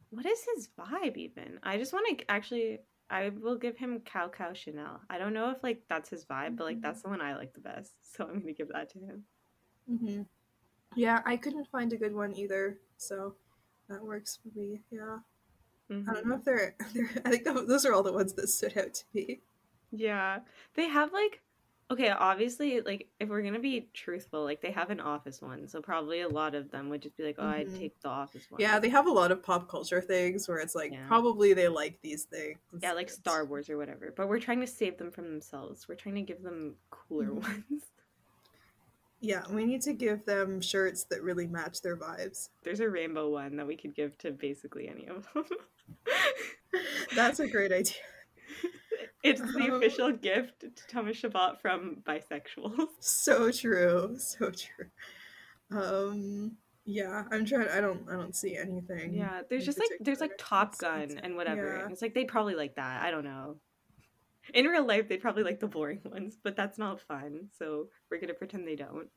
[0.09, 1.59] what is his vibe even?
[1.63, 4.99] I just want to actually I will give him Cow Cow Chanel.
[5.09, 7.53] I don't know if like that's his vibe, but like that's the one I like
[7.53, 7.93] the best.
[8.17, 9.23] So I'm gonna give that to him.
[9.87, 10.21] hmm
[10.97, 13.35] Yeah, I couldn't find a good one either, so
[13.87, 14.81] that works for me.
[14.91, 15.19] Yeah,
[15.89, 16.05] I Mhm.
[16.13, 16.75] don't know if they're.
[16.93, 19.39] they're I think those are all the ones that stood out to me.
[19.91, 20.39] Yeah.
[20.73, 21.41] They have like
[21.91, 25.81] okay, obviously like if we're gonna be truthful, like they have an office one, so
[25.81, 27.79] probably a lot of them would just be like, Oh, I'd Mhm.
[27.79, 28.59] take the office one.
[28.61, 31.07] Yeah, they have a lot of pop culture things where it's like Yeah.
[31.07, 32.57] probably they like these things.
[32.81, 34.11] Yeah, like Star Wars or whatever.
[34.15, 35.87] But we're trying to save them from themselves.
[35.87, 37.41] We're trying to give them cooler Mhm.
[37.41, 37.83] ones.
[39.21, 42.49] Yeah, we need to give them shirts that really match their vibes.
[42.63, 45.45] There's a rainbow one that we could give to basically any of them.
[47.15, 47.93] That's a great idea.
[49.25, 52.87] It's the official gift to Thomas Chabot from bisexuals.
[52.99, 54.85] So true, so true.
[55.71, 57.67] Um, yeah, I'm trying.
[57.69, 58.07] I don't.
[58.09, 59.15] I don't see anything.
[59.15, 60.33] Yeah, there's just like there's like.
[60.37, 61.77] Top Gun and whatever.
[61.79, 61.91] yeah.
[61.91, 63.01] It's like they'd probably like that.
[63.01, 63.57] I don't know.
[64.53, 67.49] In real life, they'd probably like the boring ones, but that's not fun.
[67.57, 69.07] So we're gonna pretend they don't.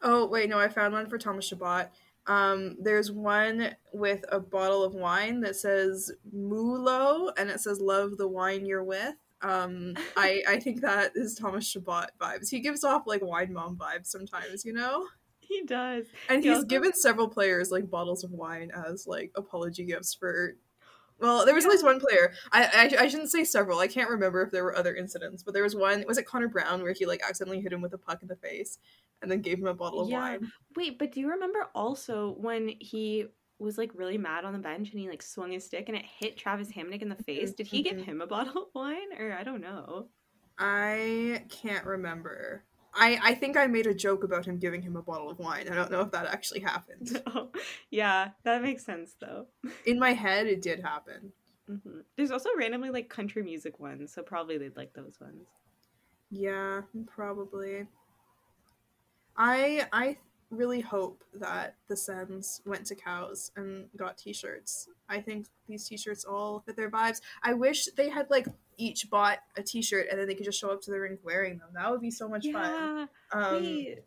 [0.00, 1.90] Oh wait, no, I found one for Thomas Chabot.
[2.26, 8.16] Um, there's one with a bottle of wine that says Mulo, and it says "Love
[8.16, 12.48] the wine you're with." Um, I I think that is Thomas Chabot vibes.
[12.50, 15.06] He gives off like wine mom vibes sometimes, you know.
[15.40, 16.06] He does.
[16.28, 20.14] And He he's also- given several players like bottles of wine as like apology gifts
[20.14, 20.54] for.
[21.20, 22.32] Well, there was at least one player.
[22.52, 23.80] I, I I shouldn't say several.
[23.80, 26.04] I can't remember if there were other incidents, but there was one.
[26.06, 28.36] Was it Connor Brown where he like accidentally hit him with a puck in the
[28.36, 28.78] face,
[29.20, 30.20] and then gave him a bottle of Yeah.
[30.20, 30.52] wine?
[30.76, 33.26] Wait, but do you remember also when he
[33.58, 36.04] was like really mad on the bench and he like swung his stick and it
[36.04, 37.52] hit Travis Hamonic in the face?
[37.52, 38.04] Did he give mhm.
[38.04, 40.08] him a bottle of wine or I don't know?
[40.58, 42.64] I can't remember.
[42.94, 45.68] I I think I made a joke about him giving him a bottle of wine.
[45.68, 47.20] I don't know if that actually happened.
[47.26, 47.50] No.
[47.90, 49.46] Yeah, that makes sense though.
[49.84, 51.32] In my head, it did happen.
[51.66, 55.48] hmm There's also randomly like country music ones, so probably they'd like those ones.
[56.30, 57.86] Yeah, probably.
[59.36, 60.18] I I
[60.50, 64.88] really hope that the Sens went to cows and got t-shirts.
[65.08, 67.20] I think these t-shirts all fit their vibes.
[67.42, 68.46] I wish they had like
[68.78, 71.58] each bought a t-shirt and then they could just show up to the rink wearing
[71.58, 71.68] them.
[71.74, 72.54] That would be so much fun.
[72.54, 73.06] Yeah.
[73.32, 73.98] Um, Wait,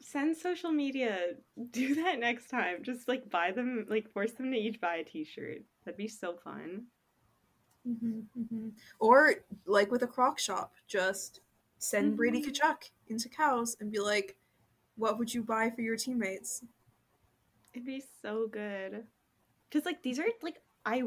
[0.00, 1.18] send social media.
[1.70, 2.82] Do that next time.
[2.82, 5.62] Just like buy them, like force them to each buy a T-shirt.
[5.84, 6.84] That'd be so fun.
[7.88, 8.72] mhm, mhm.
[9.00, 11.40] Or like with a crock shop, just
[11.78, 12.50] send Brady Mhm.
[12.52, 14.36] Tkachuk into cows and be like,
[14.98, 16.62] "What would you buy for your teammates?"
[17.72, 19.04] It'd be so good.
[19.70, 21.02] Cause like these are like I,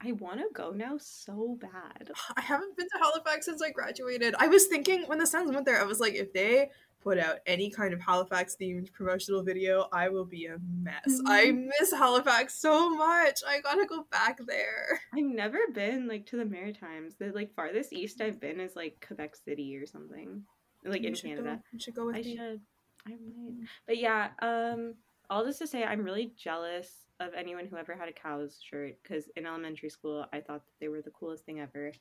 [0.00, 2.10] I want to go now so bad.
[2.36, 4.34] I haven't been to Halifax since I graduated.
[4.38, 7.36] I was thinking when the Sens went there, I was like, if they put out
[7.46, 11.20] any kind of Halifax themed promotional video, I will be a mess.
[11.26, 11.70] I mm-hmm.
[11.80, 13.40] miss Halifax so much.
[13.46, 15.00] I gotta go back there.
[15.14, 17.14] I've never been like to the Maritimes.
[17.18, 20.44] The like farthest east I've been is like Quebec City or something,
[20.84, 21.56] like You in Canada.
[21.56, 22.36] Go, you should go with I me.
[22.36, 22.60] should.
[23.06, 23.66] I might.
[23.86, 24.94] But yeah, um,
[25.28, 28.96] all this to say, I'm really jealous of anyone who ever had a cows shirt
[29.02, 31.92] because in elementary school, I thought that they were the coolest thing ever,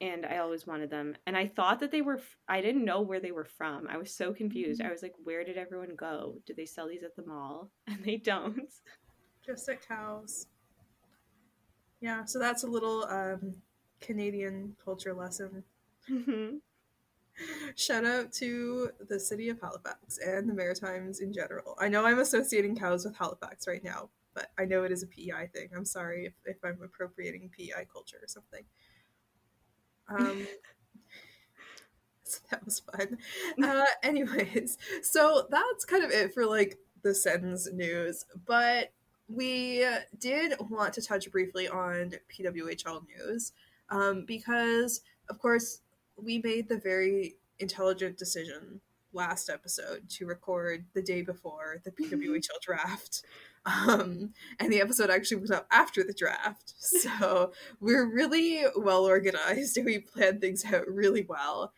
[0.00, 1.16] and I always wanted them.
[1.26, 2.18] And I thought that they were.
[2.18, 3.88] F- I didn't know where they were from.
[3.88, 4.80] I was so confused.
[4.80, 6.36] I was like, where did everyone go?
[6.46, 7.70] Do they sell these at the mall?
[7.86, 8.72] And they don't.
[9.44, 10.46] Just at cows.
[12.00, 13.54] Yeah, so that's a little um,
[14.00, 15.64] Canadian culture lesson.
[17.76, 21.76] Shout out to the city of Halifax and the Maritimes in general.
[21.78, 25.06] I know I'm associating cows with Halifax right now, but I know it is a
[25.06, 25.68] PEI thing.
[25.74, 28.64] I'm sorry if, if I'm appropriating PEI culture or something.
[30.08, 30.46] Um,
[32.24, 33.18] so that was fun.
[33.62, 38.92] Uh, anyways, so that's kind of it for like the Sens news, but
[39.28, 39.86] we
[40.18, 43.52] did want to touch briefly on PWHL news
[43.90, 45.82] um, because, of course,
[46.22, 48.80] we made the very intelligent decision
[49.12, 53.22] last episode to record the day before the PWHL draft.
[53.66, 56.74] Um, and the episode actually went up after the draft.
[56.80, 61.72] So we're really well organized and we planned things out really well.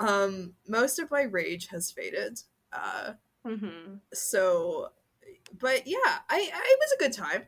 [0.00, 2.40] Um, most of my rage has faded.
[2.72, 3.12] Uh,
[3.46, 4.90] hmm so,
[5.58, 5.98] but yeah,
[6.28, 7.44] I, I it was a good time.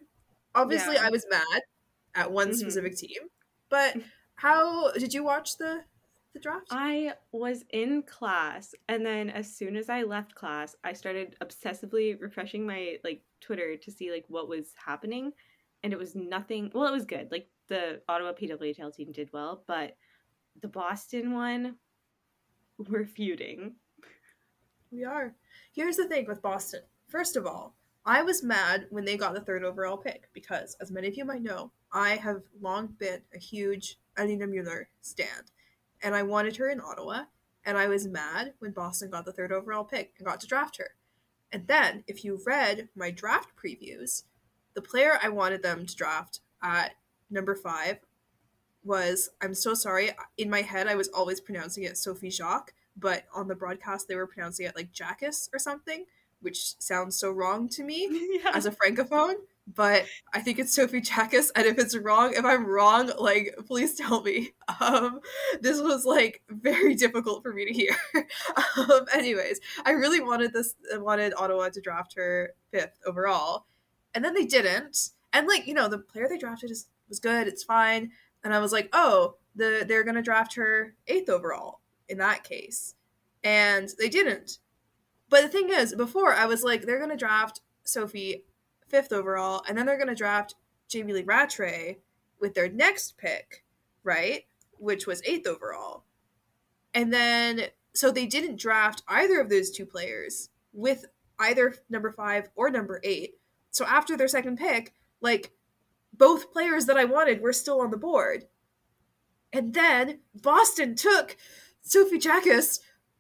[0.55, 1.07] Obviously, Yeah.
[1.07, 1.63] I was mad
[2.15, 2.55] at one Mhm.
[2.55, 3.23] specific team,
[3.71, 3.97] but
[4.37, 5.85] how did you watch the
[6.35, 6.67] the draft?
[6.71, 12.21] I was in class and then as soon as I left class, I started obsessively
[12.21, 15.33] refreshing my like Twitter to see like what was happening
[15.83, 17.29] and it was nothing well it was good.
[17.31, 19.97] Like the Ottawa PWHL team did well, but
[20.61, 21.77] the Boston one,
[22.89, 23.77] we're feuding.
[24.91, 25.35] We are.
[25.73, 26.83] Here's the thing with Boston.
[27.09, 27.75] First of all,
[28.07, 31.25] I was mad when they got the third overall pick because, as many of you
[31.25, 35.51] might know, I have long been a huge Alina Mueller stand,
[36.05, 37.25] and I wanted her in Ottawa.
[37.67, 40.77] And I was mad when Boston got the third overall pick and got to draft
[40.77, 40.91] her.
[41.51, 44.25] And then, if you read my draft previews,
[44.75, 46.93] the player I wanted them to draft at
[47.31, 48.01] number five
[48.85, 50.11] was I'm so sorry.
[50.37, 54.17] In my head, I was always pronouncing it Sophie Jacques, but on the broadcast, they
[54.17, 56.05] were pronouncing it like Jackus or something,
[56.43, 58.09] which sounds so wrong to me
[58.45, 58.51] yeah.
[58.53, 59.37] as a francophone.
[59.67, 63.95] But I think it's Sophie Jackus, and if it's wrong, if I'm wrong, like please
[63.95, 64.53] tell me.
[64.81, 65.21] Um,
[65.61, 67.95] this was like very difficult for me to hear.
[68.77, 73.67] um, anyways, I really wanted this, wanted Ottawa to draft her fifth overall,
[74.15, 75.11] and then they didn't.
[75.33, 77.47] And like you know, the player they drafted is was good.
[77.47, 78.11] It's fine.
[78.43, 82.95] And I was like, oh, the they're gonna draft her eighth overall in that case,
[83.43, 84.59] and they didn't.
[85.29, 88.45] But the thing is, before I was like, they're gonna draft Sophie
[88.95, 90.55] fifth overall, and then they're gonna draft
[90.87, 91.99] Jamie Lee Rattray
[92.39, 93.65] with their next pick,
[94.05, 94.45] right?
[94.79, 96.05] Which was eighth overall.
[96.95, 101.07] And then so they didn't draft either of those two players with
[101.41, 103.37] either number five or number eight.
[103.73, 105.51] So after their second pick, like
[106.13, 108.45] both players that I wanted were still on the board.
[109.53, 111.37] And then Boston took
[111.83, 112.79] Sophie Jackus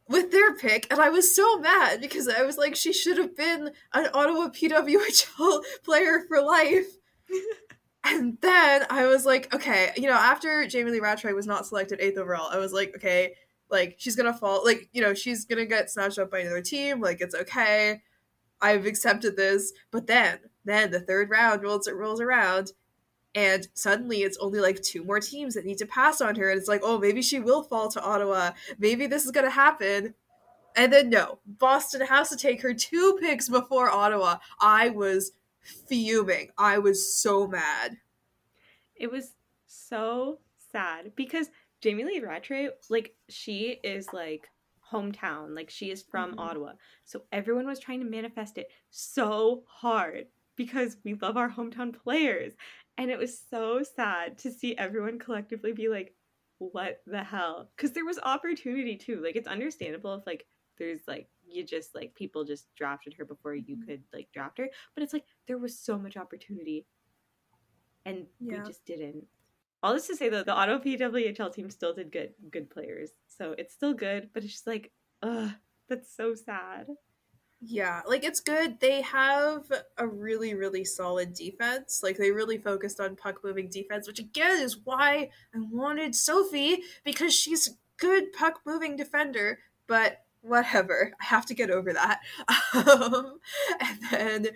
[0.08, 3.36] with their pick, and I was so mad because I was like, she should have
[3.36, 6.86] been an Ottawa PWHL player for life.
[8.04, 12.00] and then I was like, okay, you know, after Jamie Lee Rattray was not selected
[12.00, 13.34] eighth overall, I was like, okay,
[13.70, 17.00] like she's gonna fall, like you know, she's gonna get snatched up by another team.
[17.00, 18.02] Like it's okay,
[18.60, 19.72] I've accepted this.
[19.90, 22.72] But then, then the third round rolls it rolls around,
[23.34, 26.58] and suddenly it's only like two more teams that need to pass on her, and
[26.58, 28.52] it's like, oh, maybe she will fall to Ottawa.
[28.78, 30.14] Maybe this is gonna happen.
[30.76, 34.38] And then no, Boston has to take her two picks before Ottawa.
[34.60, 35.32] I was
[35.86, 36.50] fuming.
[36.58, 37.98] I was so mad.
[38.96, 39.34] It was
[39.66, 40.38] so
[40.72, 44.48] sad because Jamie Lee Rattray, like, she is like
[44.92, 45.54] hometown.
[45.54, 46.40] Like she is from Mhm.
[46.40, 46.72] Ottawa.
[47.04, 50.26] So everyone was trying to manifest it so hard
[50.56, 52.54] because we love our hometown players.
[52.96, 56.14] And it was so sad to see everyone collectively be like,
[56.58, 57.70] what the hell?
[57.76, 59.20] Because there was opportunity too.
[59.22, 60.46] Like it's understandable if like
[60.78, 63.86] there's like you just like people just drafted her before you Mhm.
[63.86, 64.70] could like draft her.
[64.94, 66.86] But it's like there was so much opportunity
[68.04, 68.58] and Yeah.
[68.58, 69.26] we just didn't.
[69.82, 73.10] All this to say though, the Auto PWHL team still did good good players.
[73.26, 74.92] So it's still good, but it's just like,
[75.22, 75.50] ugh,
[75.88, 76.86] that's so sad.
[77.60, 78.80] Yeah, like it's good.
[78.80, 79.62] They have
[79.96, 82.00] a really, really solid defense.
[82.02, 86.82] Like they really focused on puck moving defense, which again is why I wanted Sophie
[87.04, 89.60] because she's a good puck moving defender.
[89.86, 92.20] But whatever, I have to get over that.
[92.74, 93.38] Um,
[93.80, 94.46] and then,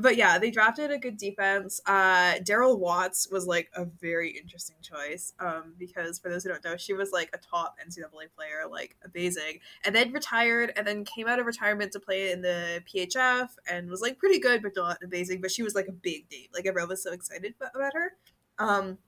[0.00, 1.80] but yeah, they drafted a good defense.
[1.86, 6.64] Uh, Daryl Watts was like a very interesting choice um, because for those who don't
[6.64, 11.04] know, she was like a top NCAA player, like amazing and then retired and then
[11.04, 14.72] came out of retirement to play in the PHF and was like pretty good but
[14.76, 17.92] not amazing but she was like a big name like everyone was so excited about,
[17.94, 18.12] her
[18.58, 18.98] um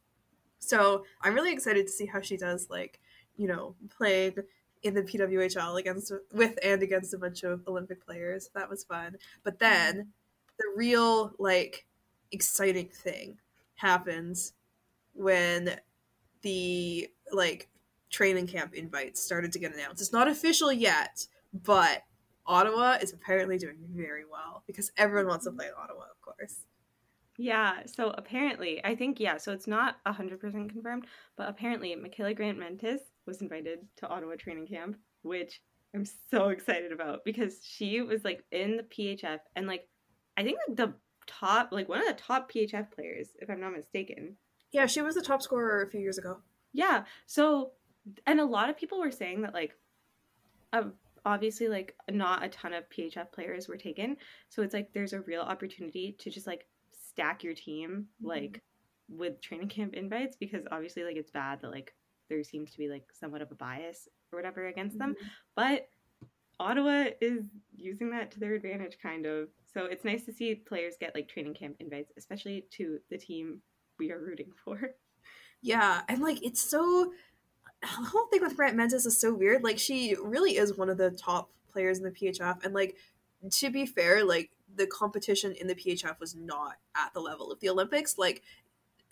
[0.58, 3.00] so I'm really excited to see how she does like
[3.36, 4.36] you know playing
[4.82, 9.16] in the PWHL against with and against a bunch of Olympic players that was fun
[9.44, 10.08] but then
[10.58, 11.86] the real like
[12.32, 13.38] exciting thing
[13.76, 14.52] happens
[15.14, 15.78] when
[16.42, 17.68] the like
[18.10, 20.00] training camp invites started to get announced.
[20.00, 22.02] It's not official yet, but
[22.46, 26.56] Ottawa is apparently doing very well because everyone wants to play in Ottawa, of course.
[27.38, 31.06] Yeah, so apparently, I think, yeah, so it's not 100% confirmed,
[31.36, 35.60] but apparently Mikyla Grant Mentis was invited to Ottawa training camp, which
[35.94, 39.88] I'm so excited about because she was like in the PHF and like,
[40.36, 40.94] I think like the
[41.26, 44.36] top, like one of the top PHF players, if I'm not mistaken.
[44.72, 46.38] Yeah, she was the top scorer a few years ago.
[46.72, 47.72] Yeah, so,
[48.26, 49.74] and a lot of people were saying that like,
[50.72, 50.84] uh,
[51.24, 54.16] obviously, like, not a ton of PHF players were taken.
[54.48, 56.66] So it's like there's a real opportunity to just like
[57.06, 58.62] stack your team, like,
[59.08, 61.94] with training camp invites because obviously, like, it's bad that like
[62.30, 65.10] there seems to be like somewhat of a bias or whatever against them.
[65.10, 65.26] Mm-hmm.
[65.54, 65.88] But
[66.58, 67.44] Ottawa is
[67.76, 69.48] using that to their advantage, kind of.
[69.72, 73.60] So it's nice to see players get like training camp invites, especially to the team
[73.98, 74.94] we are rooting for.
[75.62, 77.12] Yeah, and like it's so
[77.82, 79.62] the whole thing with Grant Mentis is so weird.
[79.62, 82.96] Like she really is one of the top players in the PHF, and like
[83.50, 87.60] to be fair, like the competition in the PHF was not at the level of
[87.60, 88.18] the Olympics.
[88.18, 88.42] Like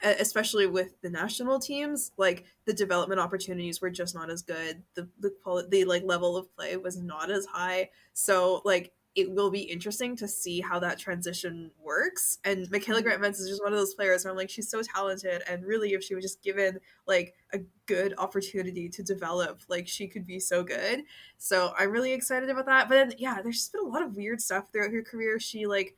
[0.03, 4.83] especially with the national teams, like the development opportunities were just not as good.
[4.95, 7.91] The the quality, the like level of play was not as high.
[8.13, 12.39] So like it will be interesting to see how that transition works.
[12.45, 13.03] And Mikyla mm-hmm.
[13.03, 15.65] Grant Mentis is just one of those players where I'm like, she's so talented, and
[15.65, 20.25] really, if she was just given like a good opportunity to develop, like she could
[20.25, 21.03] be so good.
[21.37, 22.89] So I'm really excited about that.
[22.89, 25.41] But then, yeah, there's just been a lot of weird stuff throughout her career.
[25.41, 25.97] She like,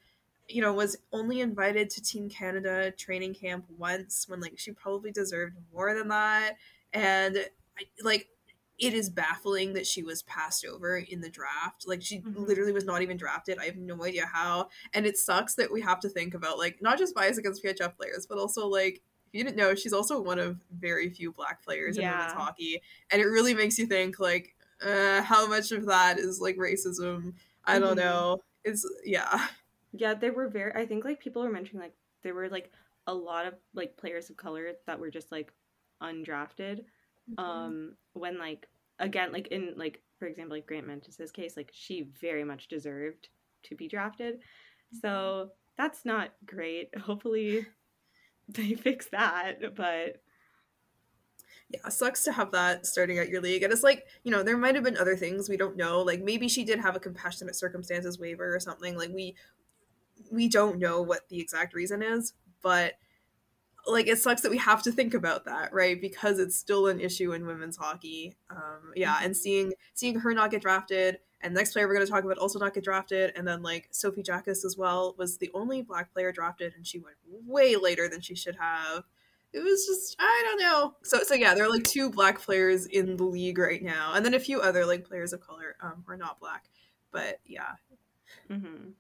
[0.51, 5.11] you know, was only invited to Team Canada training camp once when like she probably
[5.13, 6.57] deserved more than that,
[6.93, 7.39] and
[7.79, 8.29] I, like
[8.79, 11.87] it is baffling that she was passed over in the draft.
[11.87, 12.47] Like she Mhm.
[12.47, 13.59] literally was not even drafted.
[13.59, 14.71] I have no idea how.
[14.95, 17.95] And it sucks that we have to think about like not just bias against PHF
[17.97, 21.63] players, but also like if you didn't know, she's also one of very few black
[21.63, 22.35] players in women's Yeah.
[22.35, 22.83] hockey.
[23.11, 27.35] And it really makes you think like uh, how much of that is like racism.
[27.65, 27.97] I don't Mhm.
[27.99, 28.43] know.
[28.65, 29.49] It's yeah.
[29.93, 30.73] Yeah, there were very.
[30.75, 32.71] I think like people were mentioning like there were like
[33.07, 35.53] a lot of like players of color that were just like
[36.03, 36.85] undrafted.
[37.39, 38.67] Um, when like
[38.99, 43.29] again like in like for example like Grant Mentis's case like she very much deserved
[43.65, 44.41] to be drafted.
[45.01, 46.97] So that's not great.
[46.99, 47.67] Hopefully
[48.49, 50.23] they fix that, but
[51.71, 53.63] yeah, sucks to have that starting at your league.
[53.63, 56.01] And it's like, you know, there might have been other things we don't know.
[56.01, 58.97] Like maybe she did have a compassionate circumstances waiver or something.
[58.97, 59.37] Like we
[60.31, 62.95] we don't know what the exact reason is, but
[63.87, 66.01] like it sucks that we have to think about that, right?
[66.01, 68.37] Because it's still an issue in women's hockey.
[68.51, 72.05] Um yeah, and seeing seeing her not get drafted and the next player we're going
[72.05, 75.39] to talk about also not get drafted and then like Sophie Jaques as well was
[75.39, 77.17] the only black player drafted and she went
[77.47, 79.05] way later than she should have
[79.53, 80.95] it was just I don't know.
[81.03, 84.25] So so yeah, there are like two black players in the league right now, and
[84.25, 86.67] then a few other like players of color um, who are not black.
[87.11, 87.73] But yeah,
[88.49, 88.93] Mm mhm.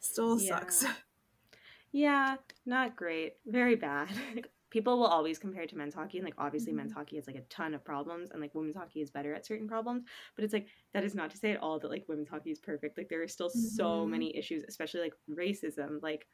[0.00, 0.58] Still Yeah.
[0.58, 0.84] sucks.
[1.92, 2.36] yeah,
[2.66, 3.34] not great.
[3.46, 4.08] Very bad.
[4.70, 7.34] People will always compare it to men's hockey, and like obviously men's hockey has like
[7.34, 10.04] a ton of problems, and like women's hockey is better at certain problems.
[10.36, 12.60] But it's like that is not to say at all that like women's hockey is
[12.60, 12.96] perfect.
[12.96, 14.10] Like there are still so Mhm.
[14.10, 16.00] many issues, especially like racism.
[16.02, 16.28] Like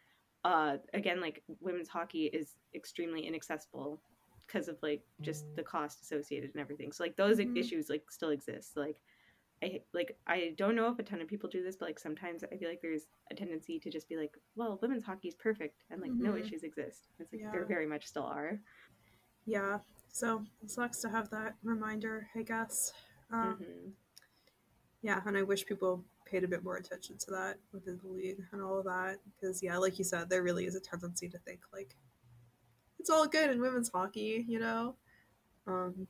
[0.44, 4.02] uh again, like women's hockey is extremely inaccessible
[4.46, 6.92] because of like just the cost associated and everything.
[6.92, 7.56] So like those Mhm.
[7.56, 8.76] issues like still exist.
[8.76, 9.00] Like
[9.62, 12.44] I like I don't know if a ton of people do this, but like sometimes
[12.44, 15.84] I feel like there's a tendency to just be like, well, women's hockey is perfect
[15.90, 16.40] and like no Mhm.
[16.40, 17.08] issues exist.
[17.18, 17.50] It's like Yeah.
[17.52, 18.60] there very much still are.
[19.46, 19.78] Yeah.
[20.08, 22.92] So it sucks to have that reminder, I guess.
[23.30, 23.90] Um, hmm
[25.02, 28.42] Yeah, and I wish people paid a bit more attention to that within the league
[28.52, 29.18] and all of that.
[29.40, 31.94] Because, yeah, like you said, there really is a tendency to think, like,
[32.98, 34.96] it's all good in women's hockey, you know?
[35.66, 36.08] Um,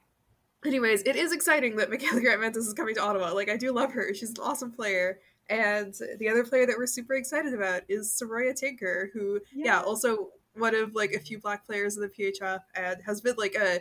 [0.67, 3.33] anyways, it is exciting that Mikyla Grant Mentis is coming to Ottawa.
[3.33, 4.13] Like, I do love her.
[4.15, 5.19] She's an awesome player.
[5.49, 9.81] And the other player that we're super excited about is Saroya Tinker, who, yeah, Yeah.
[9.83, 13.55] also one of, like, a few black players in the PHF and has been, like,
[13.55, 13.81] a,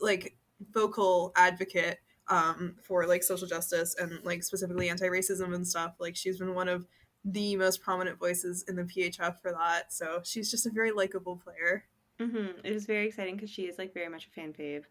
[0.00, 0.36] like,
[0.72, 1.98] vocal advocate
[2.28, 5.94] um, for like social justice and like specifically anti-racism and stuff.
[5.98, 6.86] Like she's been one of
[7.24, 9.92] the most prominent voices in the PHF for that.
[9.92, 11.86] So she's just a very likable player.
[12.20, 14.84] hmm It was very exciting because she is like very much a fan fave.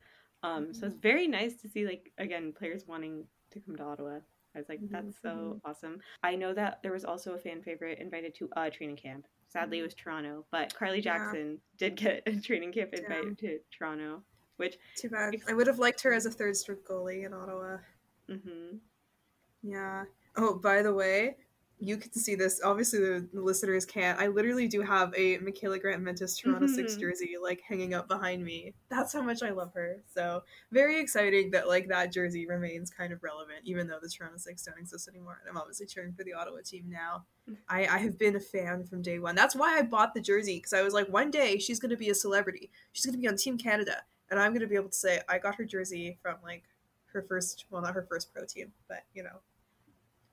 [0.43, 4.19] Um, so it's very nice to see like again players wanting to come to Ottawa.
[4.55, 5.99] I was like, that's so awesome.
[6.23, 9.27] I know that there was also a fan favorite invited to a training camp.
[9.47, 11.17] Sadly, it was Toronto, but Carly Yeah.
[11.17, 12.99] Jackson did get a training camp Yeah.
[13.01, 14.23] invite to Toronto,
[14.57, 15.35] which Too bad.
[15.47, 17.77] I would have liked her as a third string goalie in Ottawa.
[18.29, 18.77] Mm-hmm.
[19.63, 20.05] Yeah.
[20.35, 21.35] Oh, by the way,
[21.82, 22.59] you can see this.
[22.63, 24.19] Obviously, the, the listeners can't.
[24.19, 26.99] I literally do have a Mikyla Grant Mentis Toronto Six Mhm.
[26.99, 28.73] jersey like hanging up behind me.
[28.89, 30.01] That's how much I love her.
[30.13, 34.38] So very exciting that like that jersey remains kind of relevant, even though the Toronto
[34.38, 35.39] Six don't exist anymore.
[35.41, 37.25] And I'm obviously cheering for the Ottawa team now.
[37.69, 39.36] I, I have been a fan from day one.
[39.36, 41.97] That's why I bought the jersey because I was like, one day she's going to
[41.97, 42.69] be a celebrity.
[42.91, 45.21] She's going to be on Team Canada, and I'm going to be able to say
[45.30, 46.63] I got her jersey from like
[47.13, 49.39] her first, well, not her first pro team, but you know,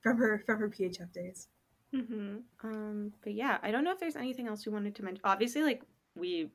[0.07, 1.49] from her from her PHF days.
[1.93, 5.21] hmm Um, but yeah, I don't know if there's anything else we wanted to mention.
[5.25, 5.83] Obviously, like
[6.15, 6.49] we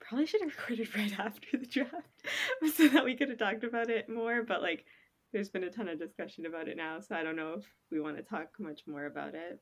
[0.00, 2.22] probably should have recorded right after the draft
[2.74, 4.42] so that we could have talked about it more.
[4.42, 4.84] But like,
[5.32, 8.00] there's been a ton of discussion about it now, so I don't know if we
[8.00, 9.60] want to talk much more about it.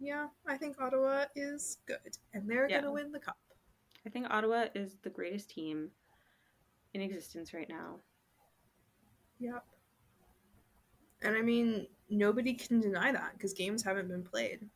[0.00, 2.80] Yeah, I think Ottawa is good, and they're Yeah.
[2.80, 3.36] going to win the cup.
[4.06, 5.90] I think Ottawa is the greatest team
[6.94, 7.96] in existence right now.
[9.40, 9.62] Yep.
[11.22, 14.68] And I mean, nobody can deny that because games haven't been played.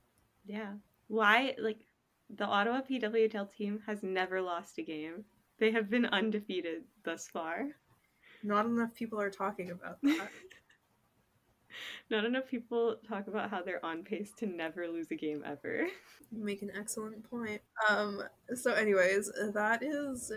[0.44, 0.72] Yeah.
[1.08, 1.54] Why?
[1.58, 1.86] Like,
[2.30, 5.24] the Ottawa PWHL team has never lost a game.
[5.58, 7.68] They have been undefeated thus far.
[8.42, 10.30] Not enough people are talking about that.
[12.10, 15.86] Not enough people talk about how they're on pace to never lose a game ever.
[16.30, 17.60] You make an excellent point.
[17.88, 18.22] Um,
[18.54, 20.32] so, anyways, that is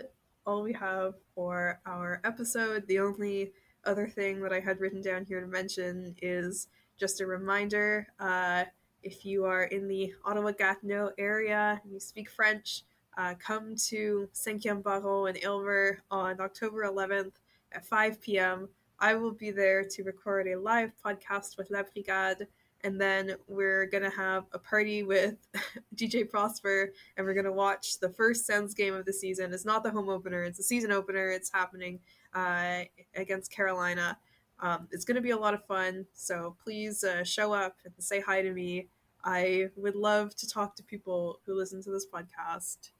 [0.46, 2.86] all we have for our episode.
[2.86, 3.52] The only
[3.84, 6.68] other thing that I had written down here to mention is
[6.98, 8.64] just a reminder uh,
[9.02, 12.82] if you are in the Ottawa Gatineau area and you speak French,
[13.16, 17.32] uh, come to Cinquième Baron in Aylmer on October 11th
[17.72, 18.68] at 5 p.m.
[18.98, 22.46] I will be there to record a live podcast with La Brigade,
[22.82, 25.36] and then we're gonna have a party with
[25.96, 29.52] DJ Prosper, and we're gonna watch the first Sens game of the season.
[29.52, 31.28] It's not the home opener; it's the season opener.
[31.28, 32.00] It's happening
[32.34, 32.82] uh,
[33.14, 34.18] against Carolina.
[34.60, 36.06] Um, it's gonna be a lot of fun.
[36.14, 38.88] So please uh, show up and say hi to me.
[39.24, 42.90] I would love to talk to people who listen to this podcast.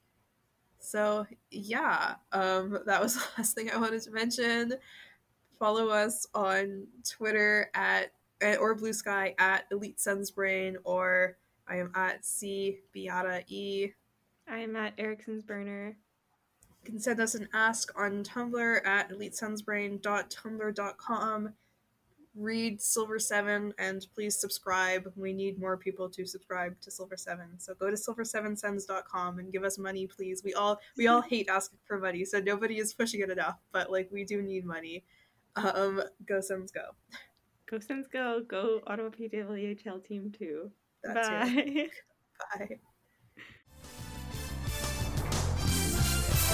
[0.79, 4.73] So yeah, um, that was the last thing I wanted to mention.
[5.57, 11.37] Follow us on Twitter at or Bluesky at Elite Sensbrain, or
[11.67, 13.91] I am at C Beata E.
[14.47, 15.97] I am at Eriksson's Burner.
[16.87, 21.53] Can send us an ask on Tumblr at elitesensbrain.tumblr.com.
[22.33, 25.11] Read Silver Seven and please subscribe.
[25.17, 27.59] We need more people to subscribe to Silver Seven.
[27.59, 30.45] So go to silver7sens.com and give us money, please.
[30.45, 33.57] We all we all hate asking for money, so nobody is pushing it enough.
[33.73, 35.03] But like we do need money.
[35.57, 36.91] Um, go Sens go.
[37.69, 38.43] Go Sens go.
[38.47, 40.71] Go Ottawa PWHL team too.
[41.03, 41.53] That's Bye.
[41.53, 41.91] it.
[42.57, 42.79] Bye.